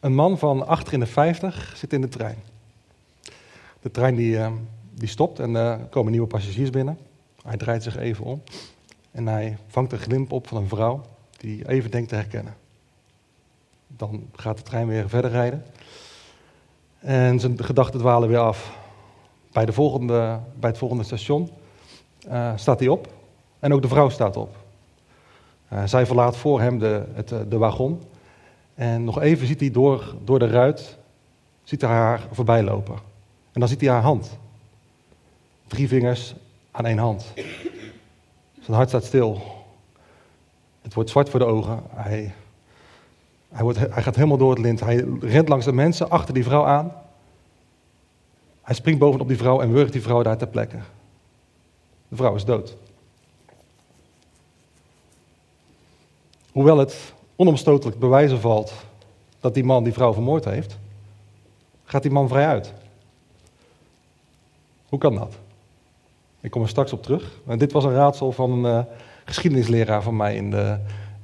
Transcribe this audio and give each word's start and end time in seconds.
Een 0.00 0.14
man 0.14 0.38
van 0.38 0.66
achter 0.66 0.92
in 0.92 1.00
de 1.00 1.06
50 1.06 1.72
zit 1.76 1.92
in 1.92 2.00
de 2.00 2.08
trein. 2.08 2.36
De 3.80 3.90
trein 3.90 4.14
die, 4.14 4.38
eh, 4.38 4.52
die 4.94 5.08
stopt 5.08 5.38
en 5.38 5.54
er 5.54 5.78
komen 5.78 6.10
nieuwe 6.10 6.26
passagiers 6.26 6.70
binnen. 6.70 6.98
Hij 7.42 7.56
draait 7.56 7.82
zich 7.82 7.96
even 7.96 8.24
om 8.24 8.42
en 9.10 9.26
hij 9.26 9.56
vangt 9.66 9.92
een 9.92 9.98
glimp 9.98 10.32
op 10.32 10.48
van 10.48 10.56
een 10.56 10.68
vrouw 10.68 11.00
die 11.36 11.68
even 11.68 11.90
denkt 11.90 12.08
te 12.08 12.14
herkennen. 12.14 12.54
Dan 13.86 14.26
gaat 14.32 14.56
de 14.56 14.62
trein 14.62 14.86
weer 14.86 15.08
verder 15.08 15.30
rijden. 15.30 15.64
En 16.98 17.40
zijn 17.40 17.64
gedachten 17.64 18.00
dwalen 18.00 18.28
weer 18.28 18.38
af. 18.38 18.78
Bij, 19.52 19.66
de 19.66 19.72
volgende, 19.72 20.40
bij 20.58 20.70
het 20.70 20.78
volgende 20.78 21.04
station 21.04 21.50
uh, 22.28 22.52
staat 22.56 22.78
hij 22.78 22.88
op 22.88 23.12
en 23.58 23.72
ook 23.72 23.82
de 23.82 23.88
vrouw 23.88 24.08
staat 24.08 24.36
op. 24.36 24.56
Zij 25.84 26.06
verlaat 26.06 26.36
voor 26.36 26.60
hem 26.60 26.78
de, 26.78 27.04
het, 27.12 27.28
de 27.28 27.58
wagon. 27.58 28.02
En 28.76 29.04
nog 29.04 29.20
even 29.20 29.46
ziet 29.46 29.60
hij 29.60 29.70
door, 29.70 30.14
door 30.24 30.38
de 30.38 30.46
ruit 30.46 30.98
ziet 31.64 31.80
hij 31.80 31.90
haar 31.90 32.26
voorbij 32.32 32.62
lopen. 32.62 32.94
En 33.52 33.60
dan 33.60 33.68
ziet 33.68 33.80
hij 33.80 33.90
haar 33.90 34.02
hand. 34.02 34.38
Drie 35.66 35.88
vingers 35.88 36.34
aan 36.70 36.86
één 36.86 36.98
hand. 36.98 37.32
Zijn 38.60 38.76
hart 38.76 38.88
staat 38.88 39.04
stil. 39.04 39.42
Het 40.82 40.94
wordt 40.94 41.10
zwart 41.10 41.28
voor 41.28 41.40
de 41.40 41.46
ogen. 41.46 41.82
Hij, 41.94 42.34
hij, 43.48 43.62
wordt, 43.62 43.78
hij 43.78 44.02
gaat 44.02 44.14
helemaal 44.14 44.36
door 44.36 44.50
het 44.50 44.58
lint. 44.58 44.80
Hij 44.80 45.04
rent 45.20 45.48
langs 45.48 45.64
de 45.64 45.72
mensen 45.72 46.10
achter 46.10 46.34
die 46.34 46.44
vrouw 46.44 46.64
aan. 46.64 46.92
Hij 48.62 48.74
springt 48.74 49.00
bovenop 49.00 49.28
die 49.28 49.36
vrouw 49.36 49.60
en 49.60 49.72
wurgt 49.72 49.92
die 49.92 50.02
vrouw 50.02 50.22
daar 50.22 50.36
ter 50.36 50.48
plekke. 50.48 50.78
De 52.08 52.16
vrouw 52.16 52.34
is 52.34 52.44
dood. 52.44 52.76
Hoewel 56.52 56.78
het 56.78 57.14
onomstotelijk 57.36 57.98
bewijzen 57.98 58.40
valt 58.40 58.72
dat 59.40 59.54
die 59.54 59.64
man 59.64 59.84
die 59.84 59.92
vrouw 59.92 60.12
vermoord 60.12 60.44
heeft, 60.44 60.78
gaat 61.84 62.02
die 62.02 62.10
man 62.10 62.28
vrij 62.28 62.46
uit. 62.46 62.72
Hoe 64.88 64.98
kan 64.98 65.14
dat? 65.14 65.38
Ik 66.40 66.50
kom 66.50 66.62
er 66.62 66.68
straks 66.68 66.92
op 66.92 67.02
terug. 67.02 67.40
En 67.46 67.58
dit 67.58 67.72
was 67.72 67.84
een 67.84 67.92
raadsel 67.92 68.32
van 68.32 68.50
een 68.50 68.86
uh, 68.86 68.92
geschiedenisleraar 69.24 70.02
van 70.02 70.16
mij 70.16 70.36
in 70.36 70.50
de 70.50 70.78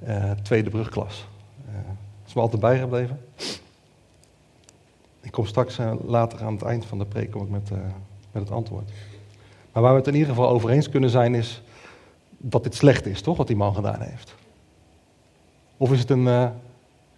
uh, 0.07 0.31
tweede 0.31 0.71
brugklas. 0.71 1.27
Uh, 1.69 1.75
is 2.27 2.35
me 2.35 2.41
altijd 2.41 2.61
bijgebleven. 2.61 3.21
Ik 5.21 5.31
kom 5.31 5.47
straks 5.47 5.79
later 6.07 6.43
aan 6.43 6.53
het 6.53 6.63
eind 6.63 6.85
van 6.85 6.99
de 6.99 7.05
preek 7.05 7.31
kom 7.31 7.43
ik 7.43 7.51
met, 7.51 7.71
met 8.33 8.43
het 8.43 8.51
antwoord. 8.51 8.91
Maar 9.73 9.83
waar 9.83 9.93
we 9.93 9.99
het 9.99 10.07
in 10.07 10.15
ieder 10.15 10.29
geval 10.29 10.49
over 10.49 10.71
eens 10.71 10.89
kunnen 10.89 11.11
zijn 11.11 11.35
is 11.35 11.63
dat 12.39 12.63
dit 12.63 12.75
slecht 12.75 13.07
is, 13.07 13.21
toch, 13.21 13.37
wat 13.37 13.47
die 13.47 13.57
man 13.57 13.75
gedaan 13.75 14.01
heeft? 14.01 14.35
Of 15.83 15.93
is 15.93 15.99
het 15.99 16.11
een 16.11 16.27
uh, 16.27 16.49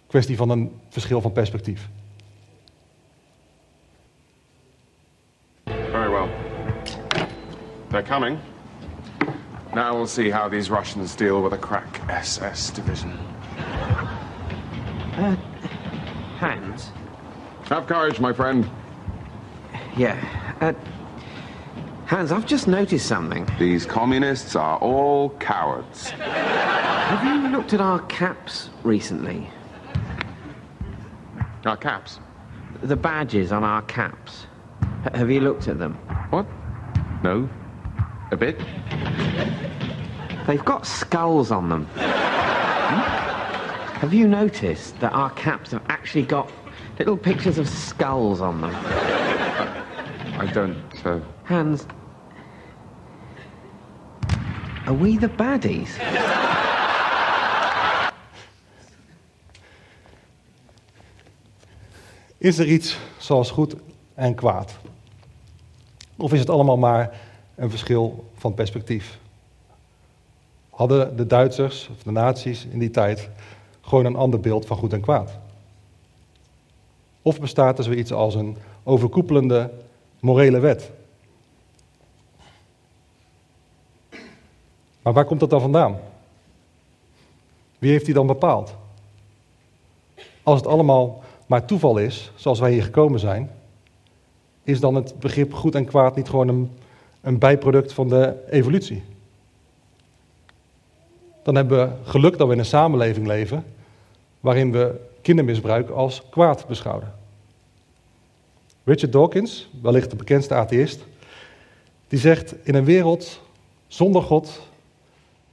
kwestie 0.07 0.37
van 0.37 0.49
een 0.49 0.79
verschil 0.89 1.21
van 1.21 1.31
perspectief? 1.31 1.89
Very 5.65 6.09
well. 6.09 6.29
They're 7.89 8.07
coming. 8.07 8.39
Now 9.73 9.95
we'll 9.95 10.07
see 10.07 10.31
how 10.31 10.49
these 10.49 10.71
Russians 10.71 11.15
deal 11.15 11.41
with 11.43 11.53
a 11.53 11.57
crack 11.57 12.01
SS 12.23 12.71
division. 12.73 13.11
Uh, 15.17 15.35
Hans? 16.37 16.91
Have 17.69 17.85
courage, 17.85 18.19
my 18.19 18.33
friend. 18.33 18.65
Yeah. 19.95 20.15
Uh, 20.61 20.73
Hans, 22.07 22.31
I've 22.31 22.45
just 22.45 22.67
noticed 22.67 23.07
something. 23.07 23.47
These 23.57 23.85
communists 23.87 24.55
are 24.55 24.77
all 24.77 25.31
cowards. 25.39 26.09
Have 26.11 27.23
you 27.25 27.49
looked 27.49 27.73
at 27.73 27.81
our 27.81 27.99
caps 28.01 28.69
recently? 28.83 29.49
Our 31.65 31.77
caps? 31.77 32.19
The 32.83 32.95
badges 32.95 33.51
on 33.51 33.63
our 33.63 33.81
caps. 33.83 34.45
H- 35.05 35.15
have 35.15 35.31
you 35.31 35.39
looked 35.39 35.67
at 35.67 35.79
them? 35.79 35.95
What? 36.29 36.45
No. 37.23 37.49
A 38.31 38.37
bit? 38.37 38.59
They've 40.45 40.63
got 40.63 40.85
skulls 40.85 41.49
on 41.49 41.69
them. 41.69 41.87
Have 43.95 44.13
you 44.13 44.27
noticed 44.27 44.99
that 44.99 45.11
our 45.13 45.31
caps 45.31 45.71
have 45.71 45.81
actually 45.89 46.23
got 46.23 46.51
little 46.99 47.17
pictures 47.17 47.57
of 47.57 47.67
skulls 47.67 48.41
on 48.41 48.61
them? 48.61 49.04
I 50.39 50.51
don't. 50.51 50.75
Uh... 51.05 51.19
Hans, 51.43 51.85
are 54.85 54.97
we 54.97 55.17
the 55.17 55.29
baddies? 55.29 55.97
Is 62.37 62.57
er 62.57 62.65
iets 62.65 62.99
zoals 63.17 63.51
goed 63.51 63.75
en 64.13 64.35
kwaad? 64.35 64.77
Of 66.17 66.33
is 66.33 66.39
het 66.39 66.49
allemaal 66.49 66.77
maar 66.77 67.19
een 67.55 67.69
verschil 67.69 68.31
van 68.37 68.53
perspectief? 68.53 69.19
Hadden 70.69 71.17
de 71.17 71.27
Duitsers 71.27 71.89
of 71.91 72.03
de 72.03 72.11
nazi's 72.11 72.67
in 72.71 72.79
die 72.79 72.91
tijd 72.91 73.29
gewoon 73.81 74.05
een 74.05 74.15
ander 74.15 74.39
beeld 74.39 74.65
van 74.65 74.77
goed 74.77 74.93
en 74.93 75.01
kwaad? 75.01 75.37
Of 77.21 77.39
bestaat 77.39 77.77
er 77.77 77.83
zoiets 77.83 78.11
als 78.11 78.35
een 78.35 78.57
overkoepelende 78.83 79.71
morele 80.25 80.59
wet? 80.59 80.91
Maar 85.01 85.13
waar 85.13 85.25
komt 85.25 85.39
dat 85.39 85.49
dan 85.49 85.61
vandaan? 85.61 85.99
Wie 87.77 87.91
heeft 87.91 88.05
die 88.05 88.13
dan 88.13 88.27
bepaald? 88.27 88.75
Als 90.43 90.59
het 90.59 90.67
allemaal 90.67 91.23
maar 91.45 91.65
toeval 91.65 91.97
is, 91.97 92.31
zoals 92.35 92.59
wij 92.59 92.71
hier 92.71 92.83
gekomen 92.83 93.19
zijn, 93.19 93.51
is 94.63 94.79
dan 94.79 94.95
het 94.95 95.19
begrip 95.19 95.53
goed 95.53 95.75
en 95.75 95.85
kwaad 95.85 96.15
niet 96.15 96.29
gewoon 96.29 96.47
een, 96.47 96.77
een 97.21 97.39
bijproduct 97.39 97.93
van 97.93 98.09
de 98.09 98.43
evolutie? 98.49 99.03
Dan 101.43 101.55
hebben 101.55 101.77
we 101.77 102.09
geluk 102.09 102.37
dat 102.37 102.47
we 102.47 102.53
in 102.53 102.59
een 102.59 102.65
samenleving 102.65 103.27
leven 103.27 103.65
waarin 104.39 104.71
we 104.71 104.95
kindermisbruik 105.21 105.89
als 105.89 106.29
kwaad 106.29 106.67
beschouwen. 106.67 107.13
Richard 108.85 109.11
Dawkins, 109.11 109.69
wellicht 109.81 110.09
de 110.09 110.15
bekendste 110.15 110.53
atheïst, 110.53 111.05
die 112.07 112.19
zegt: 112.19 112.55
In 112.63 112.75
een 112.75 112.85
wereld 112.85 113.41
zonder 113.87 114.21
God 114.21 114.61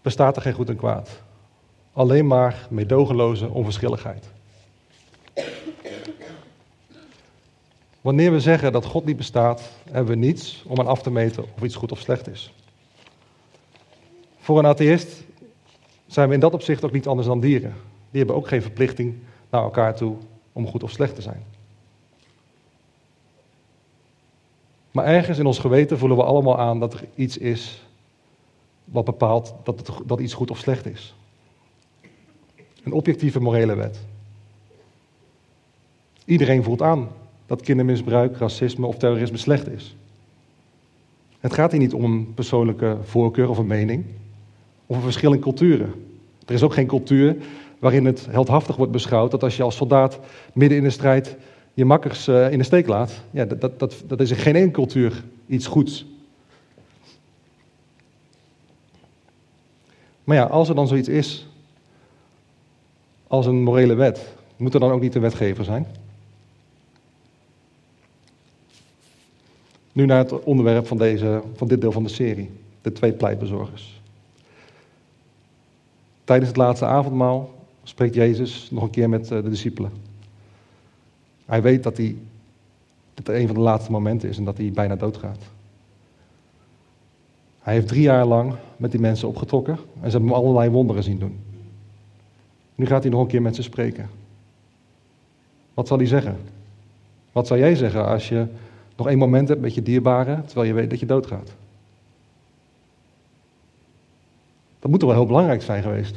bestaat 0.03 0.37
er 0.37 0.43
geen 0.43 0.53
goed 0.53 0.69
en 0.69 0.76
kwaad. 0.76 1.20
Alleen 1.93 2.26
maar 2.26 2.66
meedogenloze 2.70 3.48
onverschilligheid. 3.48 4.31
Wanneer 8.00 8.32
we 8.32 8.41
zeggen 8.41 8.72
dat 8.72 8.84
God 8.84 9.04
niet 9.04 9.16
bestaat, 9.16 9.70
hebben 9.91 10.12
we 10.12 10.26
niets 10.26 10.64
om 10.66 10.78
aan 10.78 10.87
af 10.87 11.03
te 11.03 11.10
meten 11.10 11.44
of 11.56 11.62
iets 11.62 11.75
goed 11.75 11.93
of 11.93 11.99
slecht 11.99 12.28
is. 12.28 12.54
Voor 14.38 14.59
een 14.59 14.66
atheïst 14.66 15.25
zijn 16.06 16.28
we 16.28 16.34
in 16.34 16.41
dat 16.41 16.54
opzicht 16.54 16.84
ook 16.84 16.93
niet 16.93 17.06
anders 17.06 17.28
dan 17.28 17.41
dieren. 17.41 17.75
Die 18.10 18.19
hebben 18.19 18.37
ook 18.37 18.49
geen 18.49 18.62
verplichting 18.62 19.14
naar 19.50 19.62
elkaar 19.62 19.94
toe 19.94 20.16
om 20.53 20.66
goed 20.66 20.82
of 20.82 20.91
slecht 20.91 21.14
te 21.14 21.22
zijn. 21.22 21.44
Maar 24.92 25.04
ergens 25.04 25.38
in 25.38 25.47
ons 25.47 25.58
geweten 25.58 25.98
voelen 25.98 26.16
we 26.16 26.25
allemaal 26.25 26.58
aan 26.58 26.80
dat 26.80 26.94
er 26.94 27.04
iets 27.14 27.38
is 27.38 27.82
wat 28.84 29.04
bepaalt 29.04 29.54
dat, 29.62 29.78
het, 29.78 29.91
dat 30.06 30.20
iets 30.20 30.34
goed 30.34 30.50
of 30.50 30.58
slecht 30.58 30.86
is. 30.86 31.14
Een 32.82 32.92
objectieve 32.92 33.41
morele 33.41 33.75
wet. 33.75 33.98
Iedereen 36.25 36.62
voelt 36.62 36.82
aan 36.82 37.08
dat 37.47 37.62
kindermisbruik, 37.62 38.36
racisme 38.36 38.86
of 38.86 38.97
terrorisme 38.97 39.36
slecht 39.36 39.69
is. 39.69 39.97
Het 41.41 41.52
gaat 41.52 41.70
hier 41.70 41.81
niet 41.81 41.94
om 41.94 42.04
een 42.04 42.34
persoonlijke 42.34 42.97
voorkeur 43.02 43.48
of 43.48 43.58
een 43.58 43.66
mening, 43.66 44.04
of 44.86 44.97
een 44.97 45.02
verschil 45.02 45.32
in 45.32 45.41
culturen. 45.41 45.92
Er 46.47 46.54
is 46.54 46.62
ook 46.62 46.75
geen 46.75 46.86
cultuur 46.86 47.36
waarin 47.78 48.04
het 48.04 48.26
heldhaftig 48.31 48.76
wordt 48.76 48.92
beschouwd 48.92 49.31
dat 49.31 49.42
als 49.42 49.56
je 49.56 49.62
als 49.62 49.76
soldaat 49.76 50.19
midden 50.52 50.78
in 50.78 50.84
de 50.84 50.91
strijd 50.91 51.36
je 51.74 51.84
makkers 51.84 52.28
uh, 52.28 52.52
in 52.52 52.58
de 52.58 52.64
steek 52.64 52.86
laat, 52.86 53.20
ja, 53.30 53.44
dat, 53.44 53.78
dat, 53.78 54.02
dat, 54.06 54.20
is 54.20 54.30
in 54.30 54.36
geen 54.36 54.54
enkele 54.54 54.72
cultuur 54.72 55.24
iets 55.46 55.66
goeds. 55.66 56.06
Maar 60.24 60.36
ja, 60.36 60.44
als 60.44 60.69
er 60.69 60.74
dan 60.74 60.88
zoiets 60.88 61.08
is 61.08 61.46
als 63.26 63.46
een 63.46 63.62
morele 63.62 63.94
wet, 63.94 64.34
moet 64.56 64.74
er 64.74 64.80
dan 64.80 64.90
ook 64.90 65.00
niet 65.00 65.12
de 65.12 65.20
wetgever 65.20 65.64
zijn? 65.64 65.86
Nu 69.92 70.06
naar 70.06 70.18
het 70.18 70.42
onderwerp 70.42 70.86
van, 70.86 70.96
deze, 70.96 71.42
van 71.54 71.68
dit 71.68 71.80
deel 71.80 71.92
van 71.92 72.02
de 72.02 72.08
serie, 72.08 72.50
de 72.82 72.92
twee 72.92 73.12
pleitbezorgers. 73.12 74.00
Tijdens 76.25 76.48
het 76.48 76.58
laatste 76.58 76.86
avondmaal 76.86 77.54
spreekt 77.82 78.14
Jezus 78.14 78.68
nog 78.70 78.82
een 78.82 78.90
keer 78.90 79.08
met 79.08 79.30
eh, 79.30 79.42
de 79.42 79.48
discipelen. 79.48 80.12
Hij 81.52 81.62
weet 81.62 81.82
dat 81.82 81.96
hij, 81.96 82.16
dit 83.14 83.28
een 83.28 83.46
van 83.46 83.54
de 83.54 83.62
laatste 83.62 83.90
momenten 83.90 84.28
is 84.28 84.38
en 84.38 84.44
dat 84.44 84.56
hij 84.56 84.70
bijna 84.72 84.96
doodgaat. 84.96 85.38
Hij 87.60 87.75
heeft 87.75 87.88
drie 87.88 88.02
jaar 88.02 88.26
lang 88.26 88.54
met 88.76 88.90
die 88.90 89.00
mensen 89.00 89.28
opgetrokken 89.28 89.72
en 89.75 90.10
ze 90.10 90.16
hebben 90.16 90.28
hem 90.28 90.38
allerlei 90.38 90.70
wonderen 90.70 91.02
zien 91.02 91.19
doen. 91.19 91.38
Nu 92.75 92.87
gaat 92.87 93.02
hij 93.02 93.12
nog 93.12 93.20
een 93.20 93.26
keer 93.26 93.43
met 93.43 93.54
ze 93.54 93.62
spreken. 93.62 94.10
Wat 95.75 95.88
zal 95.88 95.96
hij 95.96 96.06
zeggen? 96.06 96.37
Wat 97.32 97.46
zou 97.46 97.60
jij 97.60 97.75
zeggen 97.75 98.06
als 98.06 98.28
je 98.28 98.46
nog 98.96 99.08
één 99.08 99.19
moment 99.19 99.49
hebt 99.49 99.60
met 99.60 99.75
je 99.75 99.82
dierbaren, 99.82 100.46
terwijl 100.46 100.69
je 100.69 100.75
weet 100.75 100.90
dat 100.90 101.00
je 101.00 101.06
doodgaat? 101.06 101.52
Dat 104.78 104.90
moet 104.90 105.00
toch 105.00 105.08
wel 105.08 105.19
heel 105.19 105.28
belangrijk 105.28 105.62
zijn 105.62 105.82
geweest. 105.82 106.16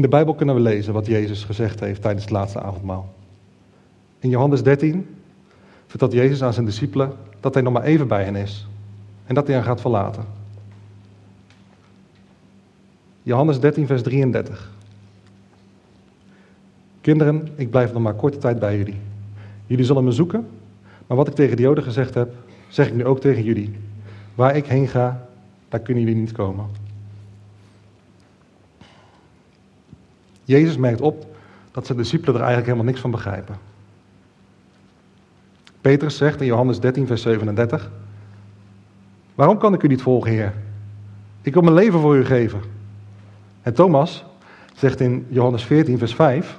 In 0.00 0.06
de 0.06 0.16
Bijbel 0.16 0.34
kunnen 0.34 0.54
we 0.54 0.60
lezen 0.60 0.92
wat 0.92 1.06
Jezus 1.06 1.44
gezegd 1.44 1.80
heeft 1.80 2.02
tijdens 2.02 2.24
het 2.24 2.32
laatste 2.32 2.60
avondmaal. 2.60 3.14
In 4.18 4.30
Johannes 4.30 4.62
13 4.62 5.06
vertelt 5.86 6.12
Jezus 6.12 6.42
aan 6.42 6.52
zijn 6.52 6.66
discipelen 6.66 7.12
dat 7.40 7.54
hij 7.54 7.62
nog 7.62 7.72
maar 7.72 7.82
even 7.82 8.08
bij 8.08 8.24
hen 8.24 8.36
is 8.36 8.66
en 9.26 9.34
dat 9.34 9.46
hij 9.46 9.56
hen 9.56 9.64
gaat 9.64 9.80
verlaten. 9.80 10.24
Johannes 13.22 13.60
13, 13.60 13.86
vers 13.86 14.02
33. 14.02 14.70
Kinderen, 17.00 17.48
ik 17.54 17.70
blijf 17.70 17.92
nog 17.92 18.02
maar 18.02 18.14
korte 18.14 18.38
tijd 18.38 18.58
bij 18.58 18.76
jullie. 18.76 19.00
Jullie 19.66 19.84
zullen 19.84 20.04
me 20.04 20.12
zoeken, 20.12 20.48
maar 21.06 21.16
wat 21.16 21.28
ik 21.28 21.34
tegen 21.34 21.56
de 21.56 21.62
Joden 21.62 21.84
gezegd 21.84 22.14
heb, 22.14 22.34
zeg 22.68 22.86
ik 22.86 22.94
nu 22.94 23.04
ook 23.04 23.20
tegen 23.20 23.42
jullie. 23.42 23.78
Waar 24.34 24.56
ik 24.56 24.66
heen 24.66 24.88
ga, 24.88 25.26
daar 25.68 25.80
kunnen 25.80 26.04
jullie 26.04 26.20
niet 26.20 26.32
komen. 26.32 26.79
Jezus 30.44 30.76
merkt 30.76 31.00
op 31.00 31.26
dat 31.70 31.86
zijn 31.86 31.98
discipelen 31.98 32.34
er 32.34 32.40
eigenlijk 32.40 32.66
helemaal 32.66 32.90
niks 32.90 33.00
van 33.00 33.10
begrijpen. 33.10 33.56
Petrus 35.80 36.16
zegt 36.16 36.40
in 36.40 36.46
Johannes 36.46 36.80
13, 36.80 37.06
vers 37.06 37.22
37: 37.22 37.90
Waarom 39.34 39.58
kan 39.58 39.74
ik 39.74 39.82
u 39.82 39.88
niet 39.88 40.02
volgen, 40.02 40.30
Heer? 40.30 40.52
Ik 41.42 41.52
wil 41.52 41.62
mijn 41.62 41.74
leven 41.74 42.00
voor 42.00 42.16
u 42.16 42.24
geven. 42.24 42.60
En 43.62 43.74
Thomas 43.74 44.24
zegt 44.74 45.00
in 45.00 45.26
Johannes 45.28 45.64
14, 45.64 45.98
vers 45.98 46.14
5: 46.14 46.58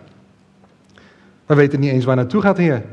Wij 1.45 1.55
weten 1.55 1.79
niet 1.79 1.91
eens 1.91 2.05
waar 2.05 2.15
naartoe 2.15 2.41
gaat, 2.41 2.57
Heer. 2.57 2.83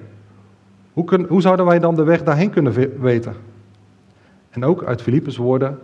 Hoe, 0.93 1.27
hoe 1.29 1.41
zouden 1.41 1.67
wij 1.67 1.79
dan 1.79 1.95
de 1.95 2.03
weg 2.03 2.23
daarheen 2.23 2.51
kunnen 2.51 3.01
weten? 3.01 3.35
En 4.51 4.65
ook 4.65 4.85
uit 4.85 5.03
Filippus' 5.03 5.37
woorden 5.37 5.79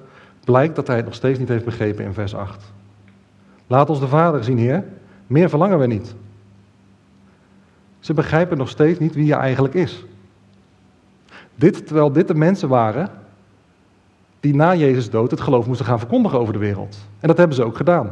blijkt 0.45 0.77
dat 0.77 0.87
hij 0.87 0.97
het 0.97 1.05
nog 1.05 1.15
steeds 1.15 1.39
niet 1.39 1.49
heeft 1.49 1.65
begrepen 1.65 2.05
in 2.05 2.13
vers 2.13 2.35
8. 2.35 2.73
Laat 3.67 3.91
ons 3.91 4.01
de 4.01 4.09
Vader 4.09 4.45
zien, 4.45 4.59
Heer. 4.59 4.85
Meer 5.27 5.49
verlangen 5.49 5.79
we 5.79 5.87
niet. 5.87 6.15
Ze 7.99 8.15
begrijpen 8.15 8.59
nog 8.59 8.69
steeds 8.69 8.99
niet 8.99 9.15
wie 9.15 9.27
je 9.27 9.35
eigenlijk 9.35 9.75
is. 9.75 10.05
Dit, 11.55 11.87
terwijl 11.87 12.13
dit 12.13 12.29
de 12.29 12.35
mensen 12.35 12.69
waren 12.69 13.11
die 14.41 14.55
na 14.55 14.75
Jezus 14.75 15.11
dood 15.11 15.31
het 15.31 15.41
geloof 15.41 15.67
moesten 15.67 15.87
gaan 15.87 15.99
verkondigen 15.99 16.39
over 16.39 16.53
de 16.53 16.59
wereld. 16.59 16.97
En 17.21 17.29
dat 17.29 17.37
hebben 17.37 17.57
ze 17.57 17.65
ook 17.65 17.77
gedaan. 17.77 18.11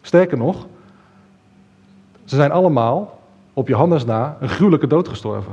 Sterker 0.00 0.38
nog, 0.38 0.66
ze 2.24 2.36
zijn 2.36 2.50
allemaal 2.50 3.18
op 3.52 3.68
Johannes 3.68 4.04
na 4.04 4.36
een 4.40 4.48
gruwelijke 4.48 4.86
dood 4.86 5.08
gestorven. 5.08 5.52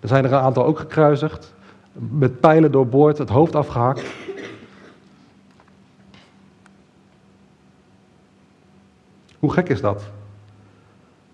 Er 0.00 0.08
zijn 0.08 0.24
er 0.24 0.32
een 0.32 0.38
aantal 0.38 0.64
ook 0.64 0.78
gekruisigd, 0.78 1.54
met 1.92 2.40
pijlen 2.40 2.72
doorboord, 2.72 3.18
het 3.18 3.28
hoofd 3.28 3.56
afgehakt. 3.56 4.04
Hoe 9.38 9.52
gek 9.52 9.68
is 9.68 9.80
dat? 9.80 10.02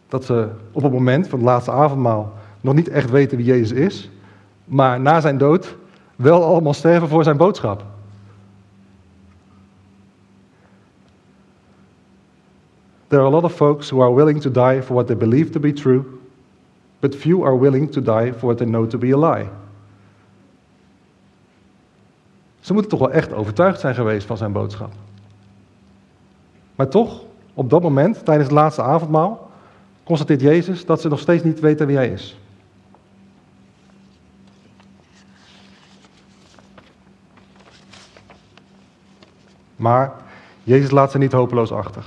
Dat 0.09 0.25
ze 0.25 0.49
op 0.73 0.83
het 0.83 0.93
moment 0.93 1.29
van 1.29 1.39
het 1.39 1.49
laatste 1.49 1.71
avondmaal 1.71 2.33
nog 2.61 2.75
niet 2.75 2.89
echt 2.89 3.11
weten 3.11 3.37
wie 3.37 3.47
Jezus 3.47 3.79
is, 3.79 4.11
maar 4.65 5.01
na 5.01 5.21
zijn 5.21 5.39
dood 5.39 5.77
wel 6.17 6.45
allemaal 6.45 6.75
sterven 6.75 7.09
voor 7.09 7.25
zijn 7.25 7.37
boodschap. 7.37 7.85
There 13.07 13.21
are 13.21 13.31
a 13.31 13.35
lot 13.35 13.45
of 13.45 13.55
folks 13.55 13.91
who 13.91 14.03
are 14.03 14.15
willing 14.15 14.41
to 14.41 14.51
die 14.51 14.83
for 14.83 14.95
what 14.95 15.07
they 15.07 15.17
believe 15.17 15.51
to 15.51 15.61
be 15.61 15.73
true, 15.73 16.03
but 17.01 17.17
few 17.17 17.45
are 17.45 17.59
willing 17.59 17.91
to 17.93 18.03
die 18.03 18.33
for 18.33 18.47
what 18.47 18.57
they 18.57 18.67
know 18.67 18.89
to 18.89 18.99
be 18.99 19.15
a 19.15 19.19
lie. 19.19 19.49
Ze 22.61 22.73
moeten 22.73 22.91
toch 22.91 23.01
wel 23.01 23.11
echt 23.11 23.33
overtuigd 23.33 23.81
zijn 23.81 23.95
geweest 23.95 24.27
van 24.27 24.37
zijn 24.37 24.53
boodschap. 24.53 24.93
Maar 26.75 26.89
toch, 26.89 27.25
op 27.55 27.71
dat 27.71 27.83
moment, 27.83 28.25
tijdens 28.25 28.49
het 28.49 28.59
laatste 28.59 28.83
avondmaal, 28.83 29.51
constateert 30.05 30.41
Jezus 30.41 30.87
dat 30.87 31.01
ze 31.01 31.09
nog 31.09 31.19
steeds 31.19 31.45
niet 31.45 31.61
weten 31.61 31.87
wie 31.87 31.97
hij 31.97 32.09
is. 32.09 32.37
Maar 39.77 40.13
Jezus 40.63 40.91
laat 40.91 41.11
ze 41.11 41.19
niet 41.19 41.33
hopeloos 41.33 41.73
achter. 41.73 42.05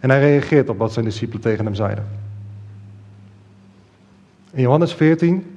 En 0.00 0.10
hij 0.10 0.20
reageert 0.20 0.68
op 0.68 0.78
wat 0.78 0.92
zijn 0.92 1.04
discipelen 1.04 1.42
tegen 1.42 1.64
hem 1.64 1.74
zeiden. 1.74 2.08
In 4.50 4.62
Johannes 4.62 4.94
14 4.94 5.56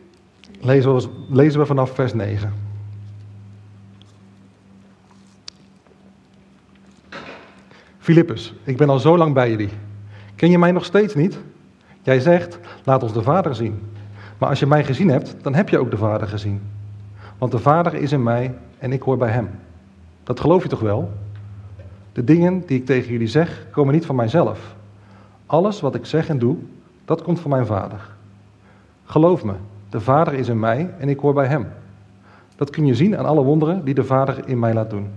lezen 0.59 0.95
we, 0.95 1.09
lezen 1.29 1.59
we 1.59 1.65
vanaf 1.65 1.91
vers 1.91 2.13
9. 2.13 2.64
Filippus, 8.06 8.54
ik 8.63 8.78
ben 8.78 8.90
al 8.90 9.00
zo 9.00 9.18
lang 9.18 9.34
bij 9.34 9.50
jullie. 9.50 9.69
Ken 10.36 10.50
je 10.50 10.57
mij 10.57 10.72
nog 10.72 10.86
steeds 10.86 11.16
niet? 11.16 11.40
Jij 12.02 12.19
zegt, 12.19 12.60
laat 12.84 13.04
ons 13.04 13.13
de 13.13 13.22
Vader 13.22 13.56
zien. 13.56 13.80
Maar 14.38 14.50
als 14.50 14.60
je 14.60 14.66
mij 14.66 14.84
gezien 14.84 15.10
hebt, 15.10 15.36
dan 15.42 15.54
heb 15.54 15.69
je 15.69 15.80
ook 15.80 15.92
de 15.92 15.98
Vader 15.98 16.28
gezien. 16.28 16.62
Want 17.38 17.52
de 17.52 17.60
Vader 17.60 17.94
is 17.94 18.12
in 18.12 18.24
mij 18.24 18.54
en 18.78 18.92
ik 18.92 19.02
hoor 19.02 19.18
bij 19.18 19.30
hem. 19.30 19.50
Dat 20.24 20.40
geloof 20.40 20.63
je 20.63 20.69
toch 20.69 20.80
wel? 20.80 21.12
De 22.12 22.24
dingen 22.24 22.63
die 22.66 22.80
ik 22.80 22.86
tegen 22.86 23.12
jullie 23.12 23.28
zeg, 23.28 23.68
komen 23.72 23.94
niet 23.94 24.06
van 24.06 24.16
mijzelf. 24.16 24.75
Alles 25.46 25.81
wat 25.81 25.96
ik 25.96 26.06
zeg 26.06 26.30
en 26.30 26.40
doe, 26.40 26.57
dat 27.06 27.22
komt 27.22 27.40
van 27.40 27.52
mijn 27.52 27.66
Vader. 27.66 28.10
Geloof 29.06 29.44
me, 29.44 29.54
de 29.90 30.02
Vader 30.02 30.34
is 30.34 30.48
in 30.48 30.60
mij 30.60 30.90
en 30.98 31.10
ik 31.10 31.19
hoor 31.19 31.34
bij 31.34 31.48
hem. 31.48 31.68
Dat 32.56 32.69
kun 32.69 32.86
je 32.86 32.96
zien 32.96 33.18
aan 33.18 33.25
alle 33.25 33.44
wonderen 33.44 33.86
die 33.86 33.94
de 33.94 34.04
Vader 34.04 34.48
in 34.48 34.60
mij 34.60 34.74
laat 34.74 34.90
doen. 34.90 35.07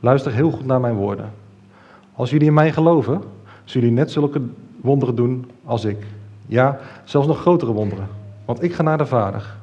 Luister 0.00 0.32
heel 0.32 0.50
goed 0.50 0.66
naar 0.66 0.80
mijn 0.80 0.94
woorden. 0.94 1.42
Als 2.14 2.30
jullie 2.30 2.46
in 2.46 2.54
mij 2.54 2.72
geloven, 2.72 3.22
zullen 3.64 3.88
jullie 3.88 4.04
net 4.04 4.10
zulke 4.10 4.40
wonderen 4.80 5.14
doen 5.14 5.50
als 5.64 5.84
ik. 5.84 6.06
Ja, 6.46 6.78
zelfs 7.04 7.26
nog 7.26 7.40
grotere 7.40 7.72
wonderen. 7.72 8.08
Want 8.44 8.62
ik 8.62 8.74
ga 8.74 8.82
naar 8.82 8.98
de 8.98 9.06
Vader. 9.06 9.56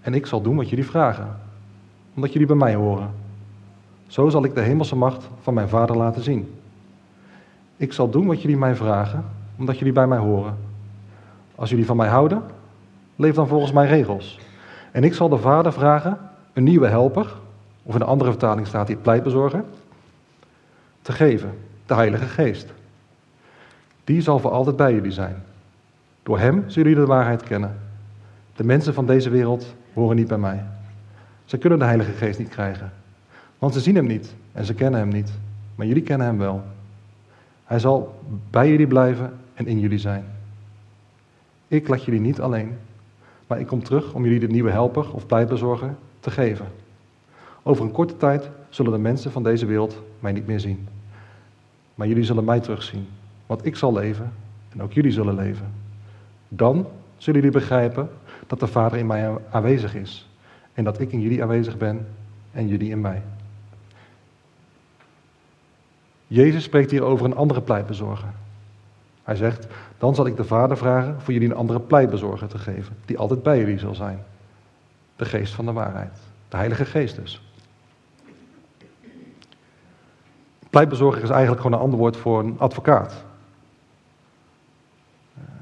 En 0.00 0.14
ik 0.14 0.26
zal 0.26 0.40
doen 0.40 0.56
wat 0.56 0.68
jullie 0.68 0.86
vragen. 0.86 1.38
Omdat 2.14 2.32
jullie 2.32 2.46
bij 2.46 2.56
mij 2.56 2.74
horen. 2.74 3.10
Zo 4.06 4.28
zal 4.28 4.44
ik 4.44 4.54
de 4.54 4.60
hemelse 4.60 4.96
macht 4.96 5.28
van 5.42 5.54
mijn 5.54 5.68
Vader 5.68 5.96
laten 5.96 6.22
zien. 6.22 6.54
Ik 7.76 7.92
zal 7.92 8.10
doen 8.10 8.26
wat 8.26 8.42
jullie 8.42 8.56
mij 8.56 8.76
vragen, 8.76 9.24
omdat 9.58 9.78
jullie 9.78 9.92
bij 9.92 10.06
mij 10.06 10.18
horen. 10.18 10.56
Als 11.54 11.70
jullie 11.70 11.86
van 11.86 11.96
mij 11.96 12.08
houden, 12.08 12.42
leef 13.16 13.34
dan 13.34 13.48
volgens 13.48 13.72
mijn 13.72 13.88
regels. 13.88 14.38
En 14.92 15.04
ik 15.04 15.14
zal 15.14 15.28
de 15.28 15.38
Vader 15.38 15.72
vragen 15.72 16.18
een 16.52 16.64
nieuwe 16.64 16.86
helper, 16.86 17.34
of 17.82 17.94
in 17.94 18.00
een 18.00 18.06
andere 18.06 18.30
vertaling 18.30 18.66
staat 18.66 18.88
hier 18.88 18.96
pleitbezorger, 18.96 19.64
te 21.02 21.12
geven, 21.12 21.50
de 21.86 21.94
Heilige 21.94 22.26
Geest. 22.26 22.72
Die 24.04 24.20
zal 24.20 24.38
voor 24.38 24.50
altijd 24.50 24.76
bij 24.76 24.94
jullie 24.94 25.12
zijn. 25.12 25.42
Door 26.22 26.38
Hem 26.38 26.64
zullen 26.66 26.88
jullie 26.88 27.04
de 27.04 27.12
waarheid 27.12 27.42
kennen. 27.42 27.78
De 28.56 28.64
mensen 28.64 28.94
van 28.94 29.06
deze 29.06 29.30
wereld 29.30 29.74
horen 29.92 30.16
niet 30.16 30.28
bij 30.28 30.38
mij. 30.38 30.64
Ze 31.44 31.58
kunnen 31.58 31.78
de 31.78 31.84
Heilige 31.84 32.12
Geest 32.12 32.38
niet 32.38 32.48
krijgen, 32.48 32.92
want 33.58 33.74
ze 33.74 33.80
zien 33.80 33.94
Hem 33.94 34.06
niet 34.06 34.34
en 34.52 34.64
ze 34.64 34.74
kennen 34.74 35.00
Hem 35.00 35.08
niet. 35.08 35.32
Maar 35.74 35.86
jullie 35.86 36.02
kennen 36.02 36.26
Hem 36.26 36.38
wel. 36.38 36.62
Hij 37.64 37.78
zal 37.78 38.20
bij 38.50 38.70
jullie 38.70 38.86
blijven 38.86 39.32
en 39.54 39.66
in 39.66 39.80
jullie 39.80 39.98
zijn. 39.98 40.24
Ik 41.68 41.88
laat 41.88 42.04
jullie 42.04 42.20
niet 42.20 42.40
alleen, 42.40 42.78
maar 43.46 43.60
ik 43.60 43.66
kom 43.66 43.82
terug 43.82 44.14
om 44.14 44.24
jullie 44.24 44.40
de 44.40 44.48
nieuwe 44.48 44.70
helper 44.70 45.12
of 45.12 45.26
pleitbezorger 45.26 45.94
te 46.20 46.30
geven. 46.30 46.66
Over 47.62 47.84
een 47.84 47.92
korte 47.92 48.16
tijd 48.16 48.50
zullen 48.68 48.92
de 48.92 48.98
mensen 48.98 49.32
van 49.32 49.42
deze 49.42 49.66
wereld 49.66 50.02
mij 50.18 50.32
niet 50.32 50.46
meer 50.46 50.60
zien. 50.60 50.88
Maar 51.96 52.08
jullie 52.08 52.24
zullen 52.24 52.44
mij 52.44 52.60
terugzien, 52.60 53.08
want 53.46 53.66
ik 53.66 53.76
zal 53.76 53.92
leven 53.92 54.32
en 54.68 54.82
ook 54.82 54.92
jullie 54.92 55.12
zullen 55.12 55.34
leven. 55.34 55.72
Dan 56.48 56.86
zullen 57.16 57.40
jullie 57.40 57.58
begrijpen 57.58 58.10
dat 58.46 58.60
de 58.60 58.66
Vader 58.66 58.98
in 58.98 59.06
mij 59.06 59.30
aanwezig 59.50 59.94
is 59.94 60.28
en 60.74 60.84
dat 60.84 61.00
ik 61.00 61.12
in 61.12 61.20
jullie 61.20 61.42
aanwezig 61.42 61.76
ben 61.76 62.06
en 62.52 62.68
jullie 62.68 62.90
in 62.90 63.00
mij. 63.00 63.22
Jezus 66.26 66.62
spreekt 66.62 66.90
hier 66.90 67.02
over 67.02 67.26
een 67.26 67.36
andere 67.36 67.60
pleitbezorger. 67.60 68.32
Hij 69.22 69.36
zegt, 69.36 69.66
dan 69.98 70.14
zal 70.14 70.26
ik 70.26 70.36
de 70.36 70.44
Vader 70.44 70.76
vragen 70.76 71.20
voor 71.20 71.32
jullie 71.32 71.48
een 71.48 71.56
andere 71.56 71.80
pleitbezorger 71.80 72.48
te 72.48 72.58
geven, 72.58 72.96
die 73.04 73.18
altijd 73.18 73.42
bij 73.42 73.58
jullie 73.58 73.78
zal 73.78 73.94
zijn. 73.94 74.22
De 75.16 75.24
geest 75.24 75.54
van 75.54 75.64
de 75.64 75.72
waarheid. 75.72 76.18
De 76.48 76.56
Heilige 76.56 76.84
Geest 76.84 77.16
dus. 77.16 77.42
Pleitbezorger 80.76 81.22
is 81.22 81.30
eigenlijk 81.30 81.60
gewoon 81.60 81.76
een 81.76 81.84
ander 81.84 81.98
woord 81.98 82.16
voor 82.16 82.38
een 82.38 82.54
advocaat. 82.58 83.24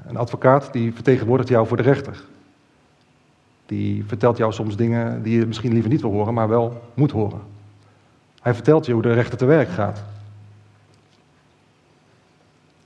Een 0.05 0.17
advocaat 0.17 0.73
die 0.73 0.93
vertegenwoordigt 0.93 1.49
jou 1.49 1.67
voor 1.67 1.77
de 1.77 1.83
rechter. 1.83 2.23
Die 3.65 4.05
vertelt 4.05 4.37
jou 4.37 4.53
soms 4.53 4.75
dingen 4.75 5.23
die 5.23 5.39
je 5.39 5.45
misschien 5.45 5.73
liever 5.73 5.91
niet 5.91 6.01
wil 6.01 6.11
horen, 6.11 6.33
maar 6.33 6.49
wel 6.49 6.81
moet 6.93 7.11
horen. 7.11 7.41
Hij 8.41 8.53
vertelt 8.53 8.85
je 8.85 8.93
hoe 8.93 9.01
de 9.01 9.13
rechter 9.13 9.37
te 9.37 9.45
werk 9.45 9.69
gaat. 9.69 10.03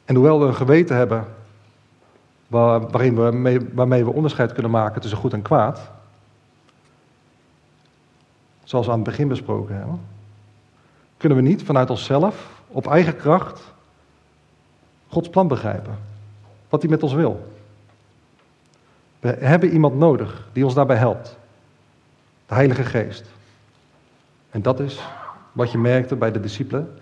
En 0.05 0.15
hoewel 0.15 0.39
we 0.39 0.45
een 0.45 0.55
geweten 0.55 0.95
hebben 0.95 1.25
waar, 2.47 2.89
waarin 2.89 3.15
we 3.15 3.31
mee, 3.31 3.59
waarmee 3.73 4.05
we 4.05 4.13
onderscheid 4.13 4.53
kunnen 4.53 4.71
maken 4.71 5.01
tussen 5.01 5.19
goed 5.19 5.33
en 5.33 5.41
kwaad, 5.41 5.91
zoals 8.63 8.85
we 8.85 8.91
aan 8.91 8.99
het 8.99 9.09
begin 9.09 9.27
besproken 9.27 9.75
hebben, 9.75 9.99
kunnen 11.19 11.37
we 11.37 11.43
niet 11.43 11.63
vanuit 11.63 11.89
onszelf, 11.89 12.61
op 12.67 12.87
eigen 12.87 13.15
kracht, 13.15 13.61
Gods 15.07 15.29
plan 15.29 15.47
begrijpen. 15.47 15.97
Wat 16.69 16.81
hij 16.81 16.89
met 16.89 17.03
ons 17.03 17.13
wil. 17.13 17.53
We 19.19 19.27
hebben 19.29 19.69
iemand 19.69 19.95
nodig 19.95 20.47
die 20.53 20.65
ons 20.65 20.73
daarbij 20.73 20.95
helpt. 20.95 21.37
De 22.45 22.53
Heilige 22.53 22.83
Geest. 22.83 23.25
En 24.49 24.61
dat 24.61 24.79
is 24.79 24.99
wat 25.51 25.71
je 25.71 25.77
merkte 25.77 26.15
bij 26.15 26.31
de 26.31 26.39
discipelen, 26.39 26.99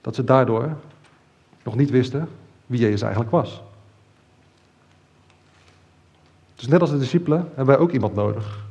dat 0.00 0.14
ze 0.14 0.24
daardoor 0.24 0.76
nog 1.62 1.74
niet 1.74 1.90
wisten 1.90 2.28
wie 2.66 2.80
Jezus 2.80 3.02
eigenlijk 3.02 3.30
was. 3.30 3.62
Dus 6.54 6.66
net 6.66 6.80
als 6.80 6.90
de 6.90 6.98
discipelen 6.98 7.40
hebben 7.40 7.66
wij 7.66 7.78
ook 7.78 7.92
iemand 7.92 8.14
nodig 8.14 8.64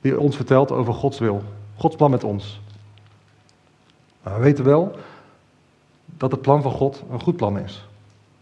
die 0.00 0.20
ons 0.20 0.36
vertelt 0.36 0.70
over 0.70 0.94
Gods 0.94 1.18
wil, 1.18 1.42
Gods 1.76 1.96
plan 1.96 2.10
met 2.10 2.24
ons. 2.24 2.60
Maar 4.22 4.34
we 4.34 4.40
weten 4.40 4.64
wel 4.64 4.96
dat 6.06 6.30
het 6.30 6.42
plan 6.42 6.62
van 6.62 6.72
God 6.72 7.02
een 7.10 7.20
goed 7.20 7.36
plan 7.36 7.58
is. 7.58 7.86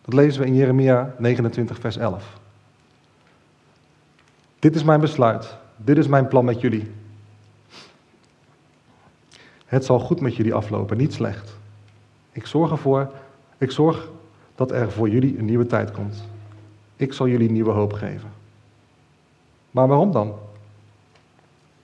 Dat 0.04 0.14
lezen 0.14 0.40
we 0.40 0.46
in 0.46 0.54
Jeremia 0.54 1.14
29, 1.18 1.78
vers 1.78 1.96
11. 1.96 2.38
Dit 4.58 4.74
is 4.74 4.82
mijn 4.82 5.00
besluit. 5.00 5.56
Dit 5.76 5.98
is 5.98 6.06
mijn 6.06 6.28
plan 6.28 6.44
met 6.44 6.60
jullie. 6.60 6.90
Het 9.64 9.84
zal 9.84 10.00
goed 10.00 10.20
met 10.20 10.36
jullie 10.36 10.54
aflopen, 10.54 10.96
niet 10.96 11.12
slecht. 11.12 11.56
Ik 12.32 12.46
zorg 12.46 12.70
ervoor, 12.70 13.10
ik 13.58 13.70
zorg 13.70 14.08
dat 14.54 14.70
er 14.70 14.90
voor 14.90 15.08
jullie 15.08 15.38
een 15.38 15.44
nieuwe 15.44 15.66
tijd 15.66 15.90
komt. 15.90 16.24
Ik 16.96 17.12
zal 17.12 17.28
jullie 17.28 17.50
nieuwe 17.50 17.70
hoop 17.70 17.92
geven. 17.92 18.30
Maar 19.70 19.88
waarom 19.88 20.12
dan? 20.12 20.34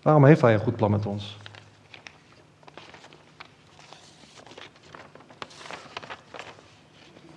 Waarom 0.02 0.24
heeft 0.24 0.40
hij 0.40 0.54
een 0.54 0.60
goed 0.60 0.76
plan 0.76 0.90
met 0.90 1.06
ons? 1.06 1.38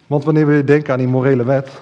Want 0.10 0.24
wanneer 0.24 0.48
we 0.48 0.64
denken 0.64 0.94
aan 0.94 1.00
die 1.00 1.08
morele 1.08 1.44
wet 1.44 1.82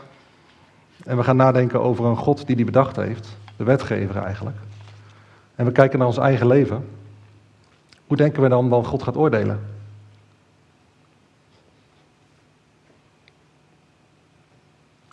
en 1.03 1.17
we 1.17 1.23
gaan 1.23 1.35
nadenken 1.35 1.81
over 1.81 2.05
een 2.05 2.17
God 2.17 2.47
die 2.47 2.55
die 2.55 2.65
bedacht 2.65 2.95
heeft, 2.95 3.37
de 3.55 3.63
wetgever 3.63 4.15
eigenlijk, 4.23 4.57
en 5.55 5.65
we 5.65 5.71
kijken 5.71 5.99
naar 5.99 6.07
ons 6.07 6.17
eigen 6.17 6.47
leven, 6.47 6.89
hoe 8.07 8.17
denken 8.17 8.41
we 8.41 8.49
dan 8.49 8.69
dat 8.69 8.87
God 8.87 9.03
gaat 9.03 9.17
oordelen? 9.17 9.59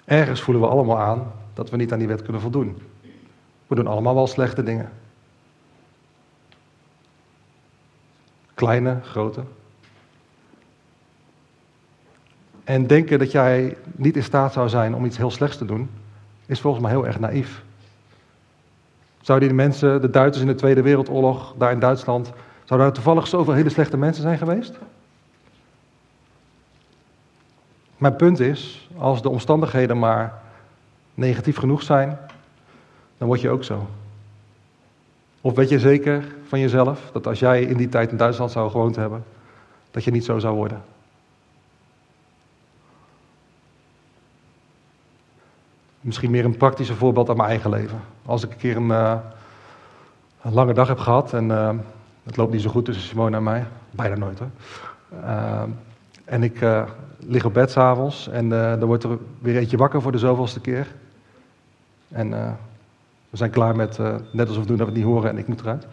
Ergens 0.04 0.40
voelen 0.40 0.62
we 0.62 0.68
allemaal 0.68 0.98
aan 0.98 1.32
dat 1.52 1.70
we 1.70 1.76
niet 1.76 1.92
aan 1.92 1.98
die 1.98 2.08
wet 2.08 2.22
kunnen 2.22 2.42
voldoen. 2.42 2.82
We 3.66 3.74
doen 3.74 3.86
allemaal 3.86 4.14
wel 4.14 4.26
slechte 4.26 4.62
dingen. 4.62 4.92
Kleine, 8.54 9.00
grote. 9.02 9.42
En 12.64 12.86
denken 12.86 13.18
dat 13.18 13.32
jij 13.32 13.76
niet 13.84 14.16
in 14.16 14.22
staat 14.22 14.52
zou 14.52 14.68
zijn 14.68 14.94
om 14.94 15.04
iets 15.04 15.16
heel 15.16 15.30
slechts 15.30 15.56
te 15.56 15.64
doen, 15.64 15.90
is 16.46 16.60
volgens 16.60 16.82
mij 16.82 16.92
heel 16.92 17.06
erg 17.06 17.20
naïef. 17.20 17.62
Zouden 19.20 19.48
die 19.48 19.56
mensen, 19.56 20.00
de 20.00 20.10
Duitsers 20.10 20.44
in 20.44 20.52
de 20.52 20.58
Tweede 20.58 20.82
Wereldoorlog, 20.82 21.54
daar 21.58 21.72
in 21.72 21.78
Duitsland, 21.78 22.32
zouden 22.64 22.88
er 22.88 22.94
toevallig 22.94 23.26
zoveel 23.26 23.54
hele 23.54 23.68
slechte 23.68 23.96
mensen 23.96 24.22
zijn 24.22 24.38
geweest? 24.38 24.78
Mijn 27.96 28.16
punt 28.16 28.40
is, 28.40 28.88
als 28.96 29.22
de 29.22 29.28
omstandigheden 29.28 29.98
maar 29.98 30.42
negatief 31.14 31.56
genoeg 31.56 31.82
zijn, 31.82 32.18
dan 33.18 33.28
word 33.28 33.40
je 33.40 33.50
ook 33.50 33.64
zo. 33.64 33.86
Of 35.40 35.54
weet 35.54 35.68
je 35.68 35.78
zeker 35.78 36.24
van 36.48 36.60
jezelf 36.60 37.10
dat 37.12 37.26
als 37.26 37.38
jij 37.38 37.62
in 37.62 37.76
die 37.76 37.88
tijd 37.88 38.10
in 38.10 38.16
Duitsland 38.16 38.50
zou 38.50 38.70
gewoond 38.70 38.96
hebben, 38.96 39.24
dat 39.90 40.04
je 40.04 40.10
niet 40.10 40.24
zo 40.24 40.38
zou 40.38 40.54
worden? 40.54 40.82
Misschien 46.04 46.30
meer 46.30 46.44
een 46.44 46.56
praktische 46.56 46.94
voorbeeld 46.94 47.28
uit 47.28 47.36
mijn 47.36 47.48
eigen 47.48 47.70
leven. 47.70 48.00
Als 48.26 48.44
ik 48.44 48.50
een 48.50 48.56
keer 48.56 48.76
een, 48.76 48.90
een 48.90 50.52
lange 50.52 50.74
dag 50.74 50.88
heb 50.88 50.98
gehad 50.98 51.32
en 51.32 51.44
uh, 51.44 51.70
het 52.22 52.36
loopt 52.36 52.52
niet 52.52 52.62
zo 52.62 52.70
goed 52.70 52.84
tussen 52.84 53.04
Simone 53.04 53.36
en 53.36 53.42
mij, 53.42 53.66
bijna 53.90 54.16
nooit 54.16 54.38
hoor. 54.38 54.48
Uh, 55.12 55.62
en 56.24 56.42
ik 56.42 56.66
lig 57.18 57.44
op 57.44 57.54
bed 57.54 57.70
s'avonds 57.70 58.28
en 58.28 58.48
dan 58.48 58.84
wordt 58.84 59.04
er 59.04 59.18
weer 59.38 59.56
eentje 59.56 59.76
wakker 59.76 60.02
voor 60.02 60.12
de 60.12 60.18
zoveelste 60.18 60.60
keer. 60.60 60.94
En 62.08 62.30
we 63.30 63.36
zijn 63.36 63.50
klaar 63.50 63.76
met, 63.76 63.98
net 64.32 64.48
alsof 64.48 64.62
we 64.62 64.66
doen 64.66 64.76
dat 64.76 64.86
we 64.86 64.92
het 64.92 64.94
niet 64.94 65.12
horen 65.12 65.30
en 65.30 65.38
ik 65.38 65.46
moet 65.46 65.60
eruit. 65.60 65.86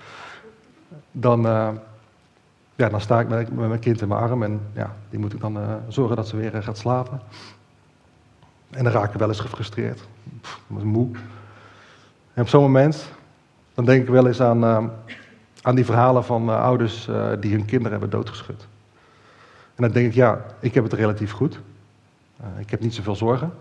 Dan, 1.11 1.41
ja, 2.75 2.89
dan 2.89 3.01
sta 3.01 3.19
ik 3.19 3.27
met, 3.27 3.55
met, 3.55 3.67
mijn 3.67 3.79
kind 3.79 4.01
in 4.01 4.07
mijn 4.07 4.21
arm 4.21 4.43
en 4.43 4.61
ja, 4.73 4.95
die 5.09 5.19
moet 5.19 5.33
ik 5.33 5.41
dan 5.41 5.57
zorgen 5.87 6.15
dat 6.15 6.27
ze 6.27 6.37
weer 6.37 6.63
gaat 6.63 6.77
slapen. 6.77 7.21
En 8.71 8.83
dan 8.83 8.93
raak 8.93 9.13
ik 9.13 9.19
wel 9.19 9.27
eens 9.27 9.39
gefrustreerd. 9.39 10.01
Moe. 10.67 11.09
En 12.33 12.41
op 12.41 12.47
zo'n 12.47 12.61
moment, 12.61 13.11
dan 13.73 13.85
denk 13.85 14.01
ik 14.01 14.09
wel 14.09 14.27
eens 14.27 14.41
aan, 14.41 14.63
uh, 14.63 14.83
aan 15.61 15.75
die 15.75 15.85
verhalen 15.85 16.23
van 16.23 16.49
uh, 16.49 16.63
ouders 16.63 17.07
uh, 17.07 17.31
die 17.39 17.51
hun 17.51 17.65
kinderen 17.65 17.91
hebben 17.91 18.09
doodgeschud. 18.09 18.67
En 19.75 19.83
dan 19.83 19.91
denk 19.91 20.07
ik, 20.07 20.13
ja, 20.13 20.45
ik 20.59 20.73
heb 20.73 20.83
het 20.83 20.93
relatief 20.93 21.31
goed. 21.31 21.59
ik 22.57 22.69
heb 22.69 22.79
niet 22.79 22.93
zoveel 22.93 23.15
zorgen. 23.15 23.53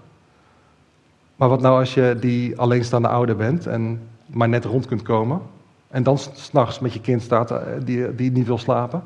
Maar 1.37 1.49
wat 1.49 1.61
nou 1.61 1.79
als 1.79 1.95
je 1.95 2.17
die 2.21 2.59
alleenstaande 2.59 3.09
ouder 3.09 3.37
bent 3.37 3.67
en 3.67 4.09
maar 4.27 4.49
net 4.49 4.65
rond 4.65 4.87
kunt 4.87 5.03
komen. 5.03 5.41
En 5.89 6.03
dan 6.03 6.19
s'nachts 6.19 6.79
met 6.79 6.93
je 6.93 7.01
kind 7.01 7.23
staat 7.23 7.55
die, 7.85 8.15
die 8.15 8.31
niet 8.31 8.47
wil 8.47 8.59
slapen. 8.59 9.03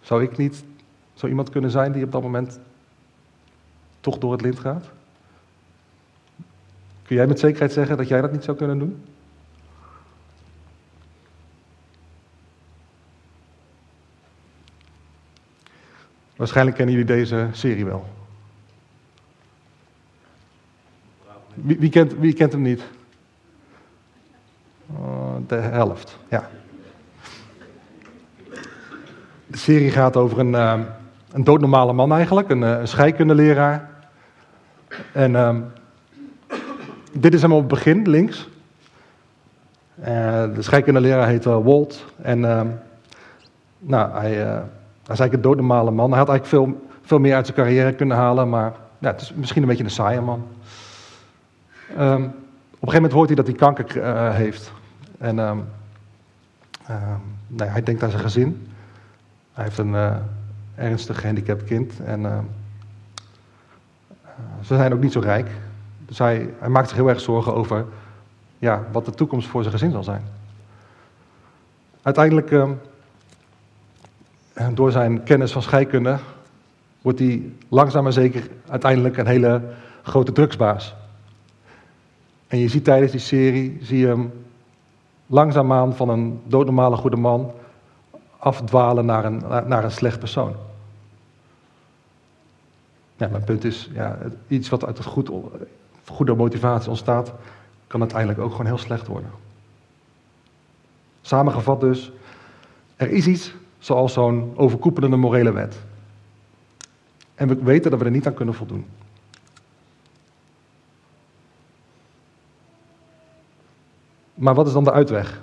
Zou 0.00 0.22
ik 0.22 0.36
niet 0.36 0.64
zou 1.16 1.30
iemand 1.30 1.50
kunnen 1.50 1.70
zijn 1.70 1.92
die 1.92 2.04
op 2.04 2.12
dat 2.12 2.22
moment 2.22 2.58
toch 4.06 4.18
door 4.18 4.32
het 4.32 4.40
lint 4.40 4.58
gaat? 4.58 4.84
Kun 7.02 7.16
jij 7.16 7.26
met 7.26 7.38
zekerheid 7.38 7.72
zeggen 7.72 7.96
dat 7.96 8.08
jij 8.08 8.20
dat 8.20 8.32
niet 8.32 8.44
zou 8.44 8.56
kunnen 8.56 8.78
doen? 8.78 9.04
Waarschijnlijk 16.36 16.76
kennen 16.76 16.94
jullie 16.94 17.10
deze 17.10 17.48
serie 17.52 17.84
wel. 17.84 18.06
Wie, 21.54 21.78
wie, 21.78 21.90
kent, 21.90 22.34
kent, 22.34 22.52
hem 22.52 22.62
niet? 22.62 22.82
Uh, 24.92 25.36
de 25.46 25.54
helft, 25.54 26.18
ja. 26.28 26.50
De 29.46 29.56
serie 29.56 29.90
gaat 29.90 30.16
over 30.16 30.38
een, 30.38 30.52
uh, 30.52 30.80
een 31.32 31.44
doodnormale 31.44 31.92
man 31.92 32.12
eigenlijk, 32.12 32.50
een, 32.50 32.62
een 32.62 32.88
scheikundeleraar. 32.88 33.95
En 35.12 35.32
uh, 35.32 35.56
dit 37.12 37.34
is 37.34 37.42
hem 37.42 37.52
op 37.52 37.58
het 37.58 37.68
begin, 37.68 38.08
links. 38.08 38.48
Uh, 39.98 40.06
de 40.54 40.62
scheikundeleraar 40.62 41.28
heet 41.28 41.46
uh, 41.46 41.64
Walt. 41.64 42.04
En 42.22 42.44
ehm, 42.44 42.66
nou, 43.78 44.10
hij, 44.10 44.34
hij 44.34 44.62
is 45.02 45.06
eigenlijk 45.06 45.32
een 45.32 45.40
doodnormale 45.40 45.90
man. 45.90 46.10
Hij 46.10 46.18
had 46.18 46.28
eigenlijk 46.28 46.62
veel, 46.62 46.88
veel 47.02 47.18
meer 47.18 47.34
uit 47.34 47.46
zijn 47.46 47.58
carrière 47.58 47.92
kunnen 47.92 48.16
halen, 48.16 48.48
maar 48.48 48.72
ja, 48.98 49.10
het 49.10 49.20
is 49.20 49.32
misschien 49.34 49.62
een 49.62 49.68
beetje 49.68 49.84
een 49.84 49.90
saaie 49.90 50.20
man. 50.20 50.46
Um, 51.90 51.94
op 51.94 52.02
een 52.02 52.92
gegeven 52.92 52.94
moment 52.94 53.12
hoort 53.12 53.26
hij 53.26 53.36
dat 53.36 53.46
hij 53.46 53.54
kanker 53.54 54.32
heeft. 54.32 54.72
En 55.18 55.34
nou, 55.34 57.70
hij 57.70 57.82
denkt 57.82 58.02
aan 58.02 58.10
zijn 58.10 58.22
gezin. 58.22 58.68
Hij 59.52 59.64
heeft 59.64 59.78
een 59.78 59.94
ernstig 60.74 61.20
gehandicapt 61.20 61.64
kind 61.64 61.92
en 62.04 62.46
ze 64.62 64.76
zijn 64.76 64.92
ook 64.92 65.00
niet 65.00 65.12
zo 65.12 65.20
rijk. 65.20 65.50
Dus 65.98 66.18
hij, 66.18 66.54
hij, 66.58 66.68
maakt 66.68 66.88
zich 66.88 66.96
heel 66.96 67.08
erg 67.08 67.20
zorgen 67.20 67.54
over 67.54 67.84
ja, 68.58 68.84
wat 68.92 69.04
de 69.04 69.10
toekomst 69.10 69.48
voor 69.48 69.62
zijn 69.62 69.74
gezin 69.74 69.90
zal 69.90 70.04
zijn. 70.04 70.22
Uiteindelijk, 72.02 72.50
uh, 72.50 72.68
door 74.74 74.92
zijn 74.92 75.22
kennis 75.22 75.52
van 75.52 75.62
scheikunde, 75.62 76.18
wordt 77.02 77.18
hij 77.18 77.52
langzaam 77.68 78.02
maar 78.02 78.12
zeker 78.12 78.48
uiteindelijk 78.68 79.16
een 79.16 79.26
hele 79.26 79.62
grote 80.02 80.32
drugsbaas. 80.32 80.94
En 82.46 82.58
je 82.58 82.68
ziet 82.68 82.84
tijdens 82.84 83.12
die 83.12 83.20
serie, 83.20 83.78
zie 83.80 83.98
je 83.98 84.06
hem 84.06 84.32
langzaamaan 85.26 85.96
van 85.96 86.08
een 86.08 86.40
doodnormale 86.44 86.96
goede 86.96 87.16
man 87.16 87.52
afdwalen 88.38 89.06
naar 89.06 89.24
een, 89.24 89.42
naar 89.66 89.84
een 89.84 89.90
slecht 89.90 90.18
persoon. 90.18 90.54
Ja, 93.16 93.28
mijn 93.28 93.44
punt 93.44 93.64
is, 93.64 93.90
ja, 93.92 94.18
iets 94.48 94.68
wat 94.68 94.84
uit 94.84 94.98
het 94.98 95.06
goed, 95.06 95.30
goede 96.04 96.34
motivatie 96.34 96.88
ontstaat, 96.88 97.32
kan 97.86 98.00
uiteindelijk 98.00 98.40
ook 98.40 98.50
gewoon 98.50 98.66
heel 98.66 98.78
slecht 98.78 99.06
worden. 99.06 99.30
Samengevat 101.20 101.80
dus, 101.80 102.12
er 102.96 103.10
is 103.10 103.26
iets 103.26 103.54
zoals 103.78 104.12
zo'n 104.12 104.52
overkoepelende 104.56 105.16
morele 105.16 105.52
wet. 105.52 105.76
En 107.34 107.48
we 107.48 107.54
weten 107.62 107.90
dat 107.90 107.98
we 107.98 108.04
er 108.04 108.10
niet 108.10 108.26
aan 108.26 108.34
kunnen 108.34 108.54
voldoen. 108.54 108.86
Maar 114.34 114.54
wat 114.54 114.66
is 114.66 114.72
dan 114.72 114.84
de 114.84 114.92
uitweg? 114.92 115.40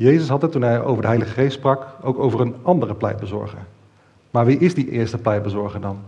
Jezus 0.00 0.28
had 0.28 0.42
het 0.42 0.52
toen 0.52 0.62
hij 0.62 0.82
over 0.82 1.02
de 1.02 1.08
Heilige 1.08 1.32
Geest 1.32 1.52
sprak 1.56 1.86
ook 2.02 2.18
over 2.18 2.40
een 2.40 2.54
andere 2.62 2.94
pleitbezorger. 2.94 3.58
Maar 4.30 4.44
wie 4.44 4.58
is 4.58 4.74
die 4.74 4.90
eerste 4.90 5.18
pleitbezorger 5.18 5.80
dan? 5.80 5.98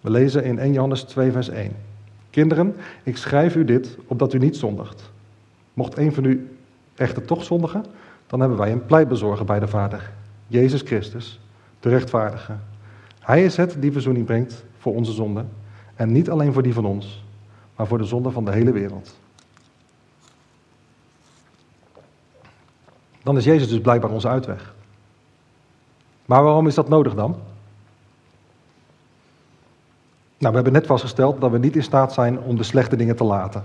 We 0.00 0.10
lezen 0.10 0.44
in 0.44 0.58
1 0.58 0.72
Johannes 0.72 1.02
2, 1.02 1.32
vers 1.32 1.48
1. 1.48 1.72
Kinderen, 2.30 2.76
ik 3.02 3.16
schrijf 3.16 3.56
u 3.56 3.64
dit 3.64 3.98
opdat 4.06 4.32
u 4.32 4.38
niet 4.38 4.56
zondigt. 4.56 5.10
Mocht 5.74 5.96
een 5.96 6.12
van 6.12 6.24
u 6.24 6.56
echter 6.94 7.24
toch 7.24 7.44
zondigen, 7.44 7.84
dan 8.26 8.40
hebben 8.40 8.58
wij 8.58 8.72
een 8.72 8.86
pleitbezorger 8.86 9.44
bij 9.44 9.58
de 9.58 9.68
Vader, 9.68 10.12
Jezus 10.46 10.80
Christus, 10.80 11.40
de 11.80 11.88
rechtvaardige. 11.88 12.52
Hij 13.20 13.44
is 13.44 13.56
het 13.56 13.76
die 13.78 13.92
verzoening 13.92 14.26
brengt 14.26 14.64
voor 14.78 14.94
onze 14.94 15.12
zonden. 15.12 15.48
En 15.94 16.12
niet 16.12 16.30
alleen 16.30 16.52
voor 16.52 16.62
die 16.62 16.74
van 16.74 16.84
ons, 16.84 17.24
maar 17.76 17.86
voor 17.86 17.98
de 17.98 18.04
zonde 18.04 18.30
van 18.30 18.44
de 18.44 18.52
hele 18.52 18.72
wereld. 18.72 19.16
Dan 23.26 23.36
is 23.36 23.44
Jezus 23.44 23.68
dus 23.68 23.80
blijkbaar 23.80 24.10
onze 24.10 24.28
uitweg. 24.28 24.74
Maar 26.26 26.42
waarom 26.42 26.66
is 26.66 26.74
dat 26.74 26.88
nodig 26.88 27.14
dan? 27.14 27.30
Nou, 30.38 30.50
we 30.50 30.54
hebben 30.54 30.72
net 30.72 30.86
vastgesteld 30.86 31.40
dat 31.40 31.50
we 31.50 31.58
niet 31.58 31.76
in 31.76 31.82
staat 31.82 32.12
zijn 32.12 32.40
om 32.40 32.56
de 32.56 32.62
slechte 32.62 32.96
dingen 32.96 33.16
te 33.16 33.24
laten. 33.24 33.64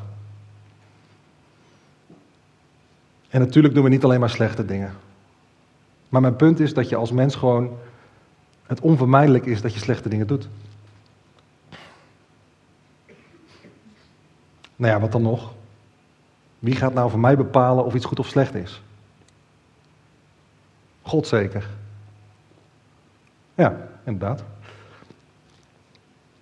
En 3.29 3.39
natuurlijk 3.39 3.73
doen 3.73 3.83
we 3.83 3.89
niet 3.89 4.03
alleen 4.03 4.19
maar 4.19 4.29
slechte 4.29 4.65
dingen. 4.65 4.93
Maar 6.09 6.21
mijn 6.21 6.35
punt 6.35 6.59
is 6.59 6.73
dat 6.73 6.89
je 6.89 6.95
als 6.95 7.11
mens 7.11 7.35
gewoon 7.35 7.77
het 8.63 8.79
onvermijdelijk 8.79 9.45
is 9.45 9.61
dat 9.61 9.73
je 9.73 9.79
slechte 9.79 10.09
dingen 10.09 10.27
doet. 10.27 10.47
Nou 14.75 14.93
ja, 14.93 14.99
wat 14.99 15.11
dan 15.11 15.21
nog? 15.21 15.53
Wie 16.59 16.75
gaat 16.75 16.93
nou 16.93 17.09
voor 17.09 17.19
mij 17.19 17.37
bepalen 17.37 17.85
of 17.85 17.93
iets 17.93 18.05
goed 18.05 18.19
of 18.19 18.27
slecht 18.27 18.55
is? 18.55 18.81
God 21.11 21.27
zeker. 21.27 21.67
Ja, 23.55 23.77
inderdaad. 24.03 24.43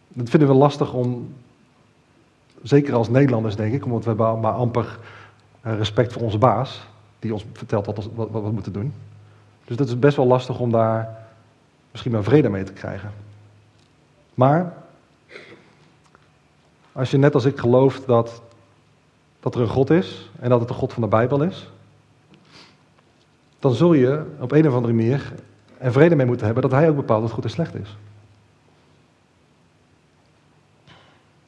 Dat 0.07 0.29
vinden 0.29 0.49
we 0.49 0.53
lastig 0.53 0.93
om, 0.93 1.33
zeker 2.63 2.93
als 2.93 3.09
Nederlanders 3.09 3.55
denk 3.55 3.73
ik, 3.73 3.85
omdat 3.85 4.01
we 4.03 4.07
hebben 4.07 4.39
maar 4.39 4.53
amper 4.53 4.99
eh, 5.61 5.77
respect 5.77 6.13
voor 6.13 6.21
onze 6.21 6.37
baas, 6.37 6.81
die 7.19 7.33
ons 7.33 7.45
vertelt 7.53 7.85
wat, 7.85 8.09
wat, 8.15 8.29
wat 8.29 8.43
we 8.43 8.51
moeten 8.51 8.73
doen. 8.73 8.93
Dus 9.65 9.77
dat 9.77 9.87
is 9.87 9.99
best 9.99 10.17
wel 10.17 10.27
lastig 10.27 10.59
om 10.59 10.71
daar 10.71 11.27
misschien 11.91 12.11
wel 12.11 12.23
vrede 12.23 12.49
mee 12.49 12.63
te 12.63 12.73
krijgen. 12.73 13.11
Maar 14.33 14.73
als 16.91 17.11
je 17.11 17.17
net 17.17 17.33
als 17.33 17.45
ik 17.45 17.57
gelooft 17.57 18.07
dat, 18.07 18.41
dat 19.39 19.55
er 19.55 19.61
een 19.61 19.67
God 19.67 19.89
is 19.89 20.29
en 20.39 20.49
dat 20.49 20.59
het 20.59 20.67
de 20.67 20.73
God 20.73 20.93
van 20.93 21.01
de 21.01 21.09
Bijbel 21.09 21.41
is, 21.41 21.69
dan 23.59 23.73
zul 23.73 23.93
je 23.93 24.25
op 24.39 24.51
een 24.51 24.67
of 24.67 24.73
andere 24.73 24.93
manier 24.93 25.33
er 25.77 25.91
vrede 25.91 26.15
mee 26.15 26.25
moeten 26.25 26.45
hebben 26.45 26.63
dat 26.63 26.71
Hij 26.71 26.89
ook 26.89 26.95
bepaalt 26.95 27.21
wat 27.21 27.31
goed 27.31 27.43
en 27.43 27.49
slecht 27.49 27.75
is. 27.75 27.97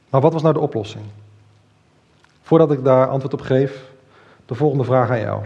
Maar 0.10 0.22
wat 0.22 0.34
was 0.34 0.41
nou 0.41 0.53
de 0.53 0.60
oplossing? 0.60 1.06
Voordat 2.41 2.72
ik 2.72 2.84
daar 2.84 3.08
antwoord 3.08 3.34
op 3.34 3.41
geef, 3.41 3.89
de 4.46 4.56
volgende 4.56 4.84
vraag 4.84 5.10
aan 5.10 5.20
jou. 5.20 5.46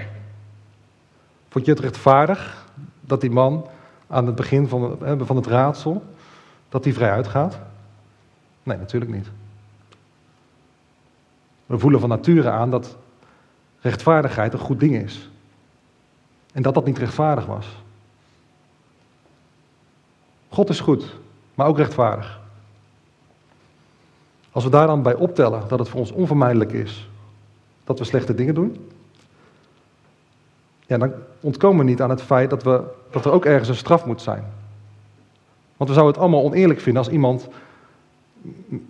Vond 1.49 1.65
je 1.65 1.71
het 1.71 1.79
rechtvaardig 1.79 2.65
dat 3.01 3.21
die 3.21 3.29
man 3.29 3.67
aan 4.07 4.25
het 4.25 4.35
begin 4.35 4.67
van, 4.67 4.97
van 5.17 5.35
het 5.35 5.47
raadsel, 5.47 6.03
dat 6.69 6.83
hij 6.83 6.93
vrij 6.93 7.11
uitgaat? 7.11 7.59
Nee, 8.63 8.77
natuurlijk 8.77 9.11
niet. 9.11 9.27
We 11.65 11.77
voelen 11.77 11.99
van 11.99 12.09
nature 12.09 12.49
aan 12.49 12.71
dat 12.71 12.95
rechtvaardigheid 13.79 14.53
een 14.53 14.59
goed 14.59 14.79
ding 14.79 14.95
is. 14.95 15.29
En 16.55 16.61
dat 16.61 16.73
dat 16.73 16.85
niet 16.85 16.97
rechtvaardig 16.97 17.45
was. 17.45 17.67
God 20.49 20.69
is 20.69 20.79
goed, 20.79 21.15
maar 21.53 21.67
ook 21.67 21.77
rechtvaardig. 21.77 22.39
Als 24.51 24.63
we 24.63 24.69
daar 24.69 24.87
dan 24.87 25.01
bij 25.01 25.13
optellen 25.13 25.67
dat 25.67 25.79
het 25.79 25.89
voor 25.89 25.99
ons 25.99 26.11
onvermijdelijk 26.11 26.71
is 26.71 27.09
dat 27.83 27.99
we 27.99 28.05
slechte 28.05 28.35
dingen 28.35 28.55
doen, 28.55 28.89
ja, 30.85 30.97
dan 30.97 31.13
ontkomen 31.39 31.85
we 31.85 31.91
niet 31.91 32.01
aan 32.01 32.09
het 32.09 32.21
feit 32.21 32.49
dat, 32.49 32.63
we, 32.63 32.83
dat 33.11 33.25
er 33.25 33.31
ook 33.31 33.45
ergens 33.45 33.69
een 33.69 33.75
straf 33.75 34.05
moet 34.05 34.21
zijn. 34.21 34.43
Want 35.77 35.89
we 35.89 35.95
zouden 35.95 36.13
het 36.13 36.17
allemaal 36.17 36.43
oneerlijk 36.43 36.79
vinden 36.79 37.03
als 37.03 37.11
iemand 37.11 37.47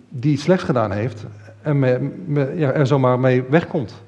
die 0.08 0.32
iets 0.32 0.42
slechts 0.42 0.64
gedaan 0.64 0.90
heeft 0.90 1.24
en 1.62 1.78
me, 1.78 2.52
ja, 2.56 2.72
er 2.72 2.86
zomaar 2.86 3.20
mee 3.20 3.42
wegkomt. 3.42 4.04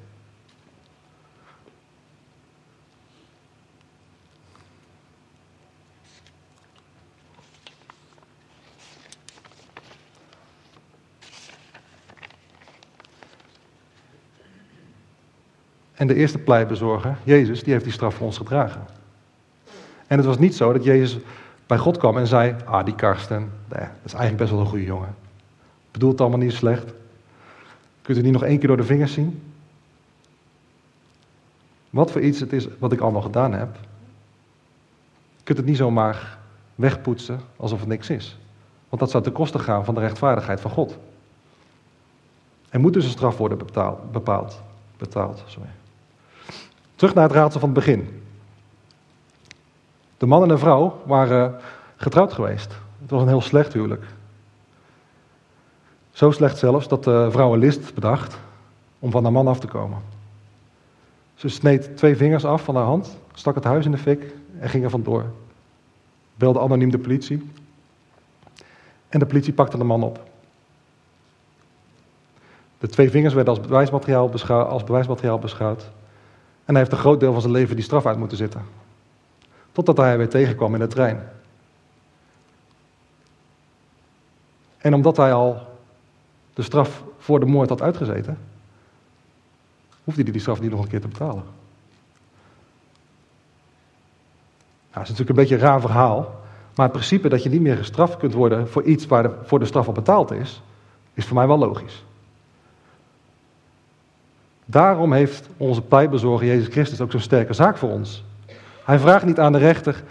En 15.99 16.07
de 16.07 16.15
eerste 16.15 16.37
pleitbezorger, 16.37 17.17
Jezus, 17.23 17.63
die 17.63 17.73
heeft 17.73 17.83
die 17.83 17.93
straf 17.93 18.15
voor 18.15 18.25
ons 18.25 18.37
gedragen. 18.37 18.85
En 20.07 20.17
het 20.17 20.25
was 20.25 20.37
niet 20.37 20.55
zo 20.55 20.73
dat 20.73 20.83
Jezus 20.83 21.17
bij 21.67 21.77
God 21.77 21.97
kwam 21.97 22.17
en 22.17 22.27
zei: 22.27 22.55
Ah, 22.65 22.85
die 22.85 22.95
Karsten, 22.95 23.51
dat 23.67 23.79
is 24.03 24.13
eigenlijk 24.13 24.37
best 24.37 24.51
wel 24.51 24.59
een 24.59 24.65
goede 24.65 24.83
jongen. 24.83 25.15
Bedoelt 25.91 26.11
het 26.11 26.21
allemaal 26.21 26.39
niet 26.39 26.53
slecht. 26.53 26.93
Kunt 28.01 28.17
u 28.17 28.21
niet 28.21 28.31
nog 28.31 28.43
één 28.43 28.59
keer 28.59 28.67
door 28.67 28.77
de 28.77 28.83
vingers 28.83 29.13
zien? 29.13 29.41
Wat 31.89 32.11
voor 32.11 32.21
iets 32.21 32.39
het 32.39 32.53
is 32.53 32.67
wat 32.77 32.91
ik 32.91 32.99
allemaal 32.99 33.21
gedaan 33.21 33.53
heb. 33.53 33.77
Kunt 35.43 35.57
het 35.57 35.67
niet 35.67 35.77
zomaar 35.77 36.37
wegpoetsen 36.75 37.39
alsof 37.55 37.79
het 37.79 37.89
niks 37.89 38.09
is. 38.09 38.37
Want 38.89 39.01
dat 39.01 39.11
zou 39.11 39.23
ten 39.23 39.33
koste 39.33 39.59
gaan 39.59 39.85
van 39.85 39.93
de 39.93 40.01
rechtvaardigheid 40.01 40.61
van 40.61 40.71
God. 40.71 40.97
Er 42.69 42.79
moet 42.79 42.93
dus 42.93 43.05
een 43.05 43.11
straf 43.11 43.37
worden 43.37 43.57
betaald. 43.57 44.11
bepaald, 44.11 44.61
betaald 44.97 45.43
sorry. 45.47 45.69
Terug 46.99 47.13
naar 47.13 47.23
het 47.23 47.33
raadsel 47.33 47.59
van 47.59 47.69
het 47.69 47.77
begin. 47.77 48.23
De 50.17 50.25
man 50.25 50.41
en 50.41 50.47
de 50.47 50.57
vrouw 50.57 51.01
waren 51.05 51.55
getrouwd 51.95 52.33
geweest. 52.33 52.75
Het 53.01 53.09
was 53.09 53.21
een 53.21 53.27
heel 53.27 53.41
slecht 53.41 53.73
huwelijk. 53.73 54.03
Zo 56.11 56.31
slecht 56.31 56.57
zelfs 56.57 56.87
dat 56.87 57.03
de 57.03 57.27
vrouw 57.31 57.53
een 57.53 57.59
list 57.59 57.93
bedacht 57.93 58.37
om 58.99 59.11
van 59.11 59.23
haar 59.23 59.31
man 59.31 59.47
af 59.47 59.59
te 59.59 59.67
komen. 59.67 60.01
Ze 61.35 61.49
sneed 61.49 61.97
twee 61.97 62.15
vingers 62.15 62.45
af 62.45 62.63
van 62.63 62.75
haar 62.75 62.85
hand, 62.85 63.17
stak 63.33 63.55
het 63.55 63.63
huis 63.63 63.85
in 63.85 63.91
de 63.91 63.97
fik 63.97 64.33
en 64.59 64.69
ging 64.69 64.83
er 64.83 64.89
vandoor. 64.89 65.25
Belde 66.35 66.59
anoniem 66.59 66.91
de 66.91 66.99
politie. 66.99 67.49
En 69.09 69.19
de 69.19 69.25
politie 69.25 69.53
pakte 69.53 69.77
de 69.77 69.83
man 69.83 70.03
op. 70.03 70.23
De 72.77 72.87
twee 72.87 73.09
vingers 73.09 73.33
werden 73.33 73.53
als 73.53 73.67
bewijsmateriaal, 73.67 74.31
als 74.47 74.83
bewijsmateriaal 74.83 75.39
beschouwd. 75.39 75.89
En 76.69 76.75
hij 76.75 76.83
heeft 76.83 76.95
een 76.95 77.03
groot 77.03 77.19
deel 77.19 77.31
van 77.31 77.41
zijn 77.41 77.53
leven 77.53 77.75
die 77.75 77.83
straf 77.83 78.05
uit 78.05 78.17
moeten 78.17 78.37
zitten. 78.37 78.61
Totdat 79.71 79.97
hij 79.97 80.17
weer 80.17 80.29
tegenkwam 80.29 80.73
in 80.73 80.79
de 80.79 80.87
trein. 80.87 81.29
En 84.77 84.93
omdat 84.93 85.17
hij 85.17 85.33
al 85.33 85.67
de 86.53 86.61
straf 86.61 87.03
voor 87.17 87.39
de 87.39 87.45
moord 87.45 87.69
had 87.69 87.81
uitgezeten, 87.81 88.37
hoefde 90.03 90.21
hij 90.21 90.31
die 90.31 90.41
straf 90.41 90.61
niet 90.61 90.71
nog 90.71 90.81
een 90.81 90.87
keer 90.87 91.01
te 91.01 91.07
betalen. 91.07 91.43
Nou, 91.43 91.43
dat 94.91 95.03
is 95.03 95.09
natuurlijk 95.09 95.29
een 95.29 95.35
beetje 95.35 95.55
een 95.55 95.61
raar 95.61 95.81
verhaal. 95.81 96.41
Maar 96.75 96.85
het 96.85 96.95
principe 96.97 97.29
dat 97.29 97.43
je 97.43 97.49
niet 97.49 97.61
meer 97.61 97.77
gestraft 97.77 98.17
kunt 98.17 98.33
worden 98.33 98.67
voor 98.69 98.83
iets 98.83 99.05
waar 99.05 99.23
de, 99.23 99.35
voor 99.43 99.59
de 99.59 99.65
straf 99.65 99.87
al 99.87 99.93
betaald 99.93 100.31
is, 100.31 100.61
is 101.13 101.25
voor 101.25 101.35
mij 101.35 101.47
wel 101.47 101.57
logisch. 101.57 102.03
Daarom 104.71 105.13
heeft 105.13 105.49
onze 105.57 105.81
pleitbezorger 105.81 106.47
Jezus 106.47 106.67
Christus 106.67 107.01
ook 107.01 107.11
zo'n 107.11 107.19
sterke 107.19 107.53
zaak 107.53 107.77
voor 107.77 107.89
ons. 107.89 108.23
Hij 108.83 108.99
vraagt 108.99 109.25
niet 109.25 109.39
aan 109.39 109.51
de 109.51 109.57
rechter 109.57 110.03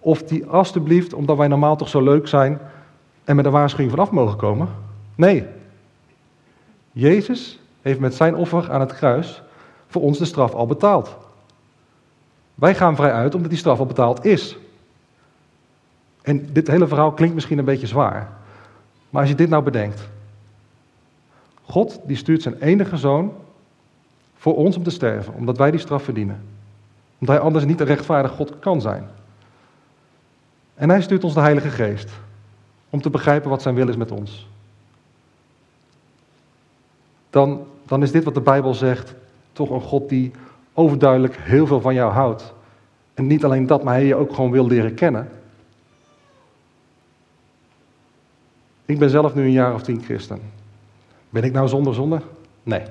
of 0.00 0.22
die 0.22 0.46
alstublieft, 0.46 1.14
omdat 1.14 1.36
wij 1.36 1.48
normaal 1.48 1.76
toch 1.76 1.88
zo 1.88 2.02
leuk 2.02 2.28
zijn 2.28 2.58
en 3.24 3.36
met 3.36 3.44
een 3.44 3.50
waarschuwing 3.50 3.90
vanaf 3.90 4.10
mogen 4.10 4.36
komen. 4.36 4.68
Nee. 5.14 5.46
Jezus 6.92 7.60
heeft 7.82 8.00
met 8.00 8.14
zijn 8.14 8.36
offer 8.36 8.72
aan 8.72 8.80
het 8.80 8.94
kruis 8.94 9.42
voor 9.86 10.02
ons 10.02 10.18
de 10.18 10.24
straf 10.24 10.54
al 10.54 10.66
betaald. 10.66 11.16
Wij 12.54 12.74
gaan 12.74 12.96
vrij 12.96 13.12
uit 13.12 13.34
omdat 13.34 13.50
die 13.50 13.58
straf 13.58 13.78
al 13.78 13.86
betaald 13.86 14.24
is. 14.24 14.56
En 16.22 16.52
dit 16.52 16.68
hele 16.68 16.86
verhaal 16.86 17.12
klinkt 17.12 17.34
misschien 17.34 17.58
een 17.58 17.64
beetje 17.64 17.86
zwaar. 17.86 18.32
Maar 19.10 19.20
als 19.20 19.30
je 19.30 19.36
dit 19.36 19.48
nou 19.48 19.62
bedenkt. 19.62 20.08
God 21.62 22.00
die 22.06 22.16
stuurt 22.16 22.42
zijn 22.42 22.60
enige 22.60 22.96
zoon 22.96 23.32
Voor 24.36 24.56
ons 24.56 24.76
om 24.76 24.82
te 24.82 24.90
sterven, 24.90 25.34
omdat 25.34 25.58
wij 25.58 25.70
die 25.70 25.80
straf 25.80 26.02
verdienen. 26.02 26.42
Omdat 27.18 27.36
hij 27.36 27.44
anders 27.44 27.64
niet 27.64 27.80
een 27.80 27.86
rechtvaardig 27.86 28.30
God 28.30 28.58
kan 28.58 28.80
zijn. 28.80 29.08
En 30.74 30.88
hij 30.88 31.02
stuurt 31.02 31.24
ons 31.24 31.34
de 31.34 31.40
Heilige 31.40 31.70
Geest 31.70 32.10
om 32.90 33.00
te 33.00 33.10
begrijpen 33.10 33.50
wat 33.50 33.62
zijn 33.62 33.74
wil 33.74 33.88
is 33.88 33.96
met 33.96 34.10
ons. 34.10 34.48
Dan, 37.30 37.66
dan 37.86 38.02
is 38.02 38.12
dit 38.12 38.24
wat 38.24 38.34
de 38.34 38.40
Bijbel 38.40 38.74
zegt 38.74 39.14
toch 39.52 39.70
een 39.70 39.80
God 39.80 40.08
die 40.08 40.32
overduidelijk 40.72 41.36
heel 41.36 41.66
veel 41.66 41.80
van 41.80 41.94
jou 41.94 42.12
houdt. 42.12 42.54
En 43.14 43.26
niet 43.26 43.44
alleen 43.44 43.66
dat, 43.66 43.82
maar 43.82 43.94
hij 43.94 44.04
je 44.04 44.14
ook 44.14 44.34
gewoon 44.34 44.50
wil 44.50 44.66
leren 44.66 44.94
kennen. 44.94 45.28
Ik 48.84 48.98
ben 48.98 49.10
zelf 49.10 49.34
nu 49.34 49.42
een 49.42 49.52
jaar 49.52 49.74
of 49.74 49.82
tien 49.82 50.02
christen. 50.02 50.40
Ben 51.30 51.42
ik 51.42 51.52
nou 51.52 51.68
zonder 51.68 51.94
zonde? 51.94 52.20
Nee. 52.62 52.82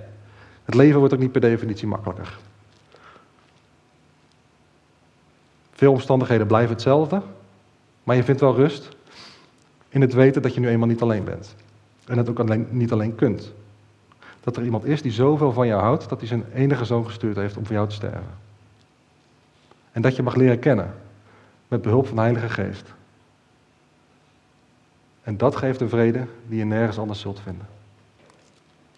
Het 0.65 0.75
leven 0.75 0.99
wordt 0.99 1.13
ook 1.13 1.19
niet 1.19 1.31
per 1.31 1.41
definitie 1.41 1.87
makkelijker. 1.87 2.37
Veel 5.71 5.91
omstandigheden 5.91 6.47
blijven 6.47 6.73
hetzelfde, 6.73 7.21
maar 8.03 8.15
je 8.15 8.23
vindt 8.23 8.41
wel 8.41 8.55
rust 8.55 8.89
in 9.89 10.01
het 10.01 10.13
weten 10.13 10.41
dat 10.41 10.53
je 10.53 10.59
nu 10.59 10.67
eenmaal 10.67 10.87
niet 10.87 11.01
alleen 11.01 11.23
bent. 11.23 11.55
En 12.05 12.17
het 12.17 12.29
ook 12.29 12.39
alleen, 12.39 12.67
niet 12.69 12.91
alleen 12.91 13.15
kunt. 13.15 13.53
Dat 14.41 14.57
er 14.57 14.63
iemand 14.63 14.85
is 14.85 15.01
die 15.01 15.11
zoveel 15.11 15.51
van 15.51 15.67
jou 15.67 15.81
houdt 15.81 16.09
dat 16.09 16.19
hij 16.19 16.27
zijn 16.27 16.45
enige 16.53 16.85
zoon 16.85 17.05
gestuurd 17.05 17.35
heeft 17.35 17.57
om 17.57 17.65
voor 17.65 17.75
jou 17.75 17.87
te 17.87 17.95
sterven. 17.95 18.37
En 19.91 20.01
dat 20.01 20.15
je 20.15 20.23
mag 20.23 20.35
leren 20.35 20.59
kennen 20.59 20.93
met 21.67 21.81
behulp 21.81 22.07
van 22.07 22.15
de 22.15 22.21
Heilige 22.21 22.49
Geest. 22.49 22.93
En 25.23 25.37
dat 25.37 25.55
geeft 25.55 25.81
een 25.81 25.89
vrede 25.89 26.25
die 26.47 26.57
je 26.57 26.65
nergens 26.65 26.97
anders 26.97 27.19
zult 27.19 27.39
vinden. 27.39 27.67